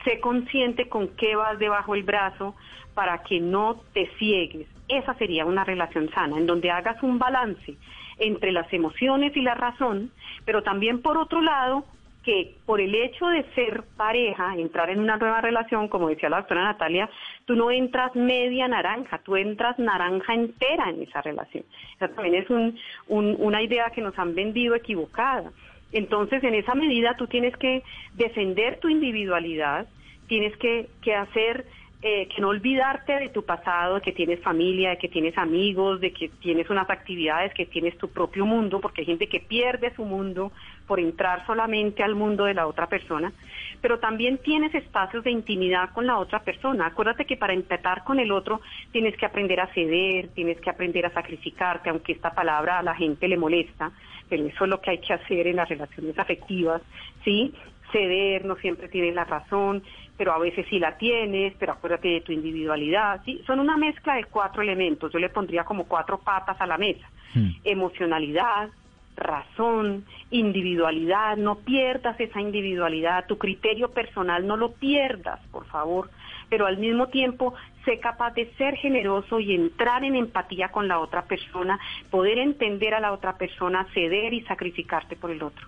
[0.04, 2.54] Sé consciente con qué vas debajo del brazo
[2.94, 4.66] para que no te ciegues.
[4.88, 7.76] Esa sería una relación sana, en donde hagas un balance
[8.18, 10.10] entre las emociones y la razón,
[10.44, 11.84] pero también por otro lado
[12.22, 16.38] que por el hecho de ser pareja, entrar en una nueva relación, como decía la
[16.38, 17.10] doctora Natalia,
[17.46, 21.64] tú no entras media naranja, tú entras naranja entera en esa relación.
[21.96, 22.78] Esa también es un,
[23.08, 25.50] una idea que nos han vendido equivocada.
[25.92, 27.82] Entonces, en esa medida, tú tienes que
[28.14, 29.86] defender tu individualidad,
[30.26, 31.66] tienes que, que hacer
[32.04, 36.00] eh, que no olvidarte de tu pasado, de que tienes familia, de que tienes amigos,
[36.00, 39.94] de que tienes unas actividades, que tienes tu propio mundo, porque hay gente que pierde
[39.94, 40.50] su mundo
[40.88, 43.32] por entrar solamente al mundo de la otra persona,
[43.80, 46.86] pero también tienes espacios de intimidad con la otra persona.
[46.86, 51.06] Acuérdate que para empezar con el otro tienes que aprender a ceder, tienes que aprender
[51.06, 53.92] a sacrificarte, aunque esta palabra a la gente le molesta,
[54.32, 56.80] pero eso es lo que hay que hacer en las relaciones afectivas,
[57.22, 57.52] ¿sí?
[57.92, 59.82] Ceder, no siempre tienes la razón,
[60.16, 63.42] pero a veces sí la tienes, pero acuérdate de tu individualidad, ¿sí?
[63.46, 67.06] Son una mezcla de cuatro elementos, yo le pondría como cuatro patas a la mesa.
[67.34, 67.50] Hmm.
[67.62, 68.70] Emocionalidad,
[69.16, 76.08] razón, individualidad, no pierdas esa individualidad, tu criterio personal no lo pierdas, por favor,
[76.52, 77.54] pero al mismo tiempo
[77.86, 81.80] sé capaz de ser generoso y entrar en empatía con la otra persona,
[82.10, 85.66] poder entender a la otra persona, ceder y sacrificarte por el otro.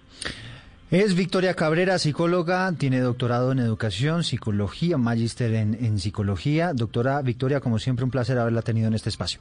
[0.91, 6.75] Es Victoria Cabrera, psicóloga, tiene doctorado en educación, psicología, magíster en, psicología.
[6.75, 9.41] Doctora Victoria, como siempre, un placer haberla tenido en este espacio.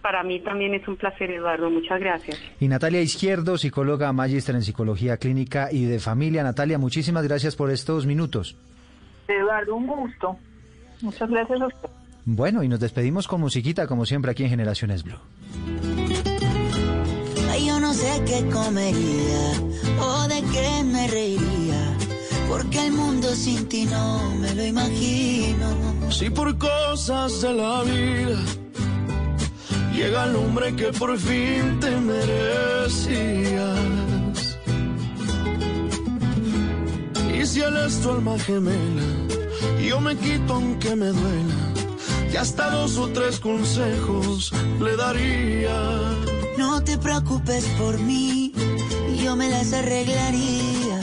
[0.00, 1.68] Para mí también es un placer, Eduardo.
[1.68, 2.40] Muchas gracias.
[2.60, 6.42] Y Natalia Izquierdo, psicóloga, magíster en psicología clínica y de familia.
[6.42, 8.56] Natalia, muchísimas gracias por estos minutos.
[9.28, 10.38] Eduardo, un gusto.
[11.02, 11.88] Muchas gracias a usted.
[12.24, 15.18] Bueno, y nos despedimos con musiquita, como siempre, aquí en Generaciones Blue
[17.64, 19.52] yo no sé qué comería
[20.00, 21.96] o de qué me reiría,
[22.48, 25.68] porque el mundo sin ti no me lo imagino.
[26.10, 28.40] Si por cosas de la vida
[29.94, 33.78] llega el hombre que por fin te merecías.
[37.34, 39.21] Y si él es tu alma gemela,
[39.86, 41.74] yo me quito aunque me duela,
[42.32, 46.22] y hasta dos o tres consejos le daría
[46.58, 48.52] no te preocupes por mí,
[49.22, 51.00] yo me las arreglaría.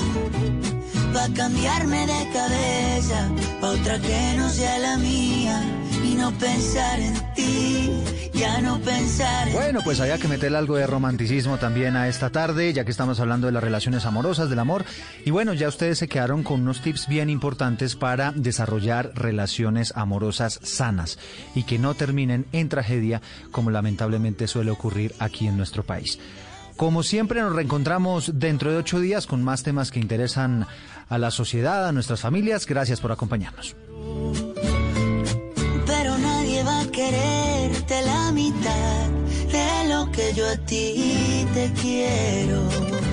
[1.14, 3.30] Pa' cambiarme de cabeza,
[3.60, 5.62] pa' otra que no sea la mía.
[6.04, 7.92] Y no pensar en ti,
[8.40, 12.30] ya no pensar en Bueno, pues había que meterle algo de romanticismo también a esta
[12.30, 14.86] tarde, ya que estamos hablando de las relaciones amorosas, del amor.
[15.26, 20.60] Y bueno, ya ustedes se quedaron con unos tips bien importantes para desarrollar relaciones amorosas
[20.64, 21.20] sanas
[21.54, 23.22] y que no terminen en tragedia,
[23.52, 26.20] como lamentablemente suele ocurrir aquí en nuestro país.
[26.78, 30.66] Como siempre nos reencontramos dentro de ocho días con más temas que interesan
[31.10, 32.66] a la sociedad, a nuestras familias.
[32.66, 33.76] Gracias por acompañarnos.
[35.86, 36.86] Pero nadie va a
[37.90, 39.08] quererte la mitad
[39.52, 43.09] de lo que yo a ti te quiero.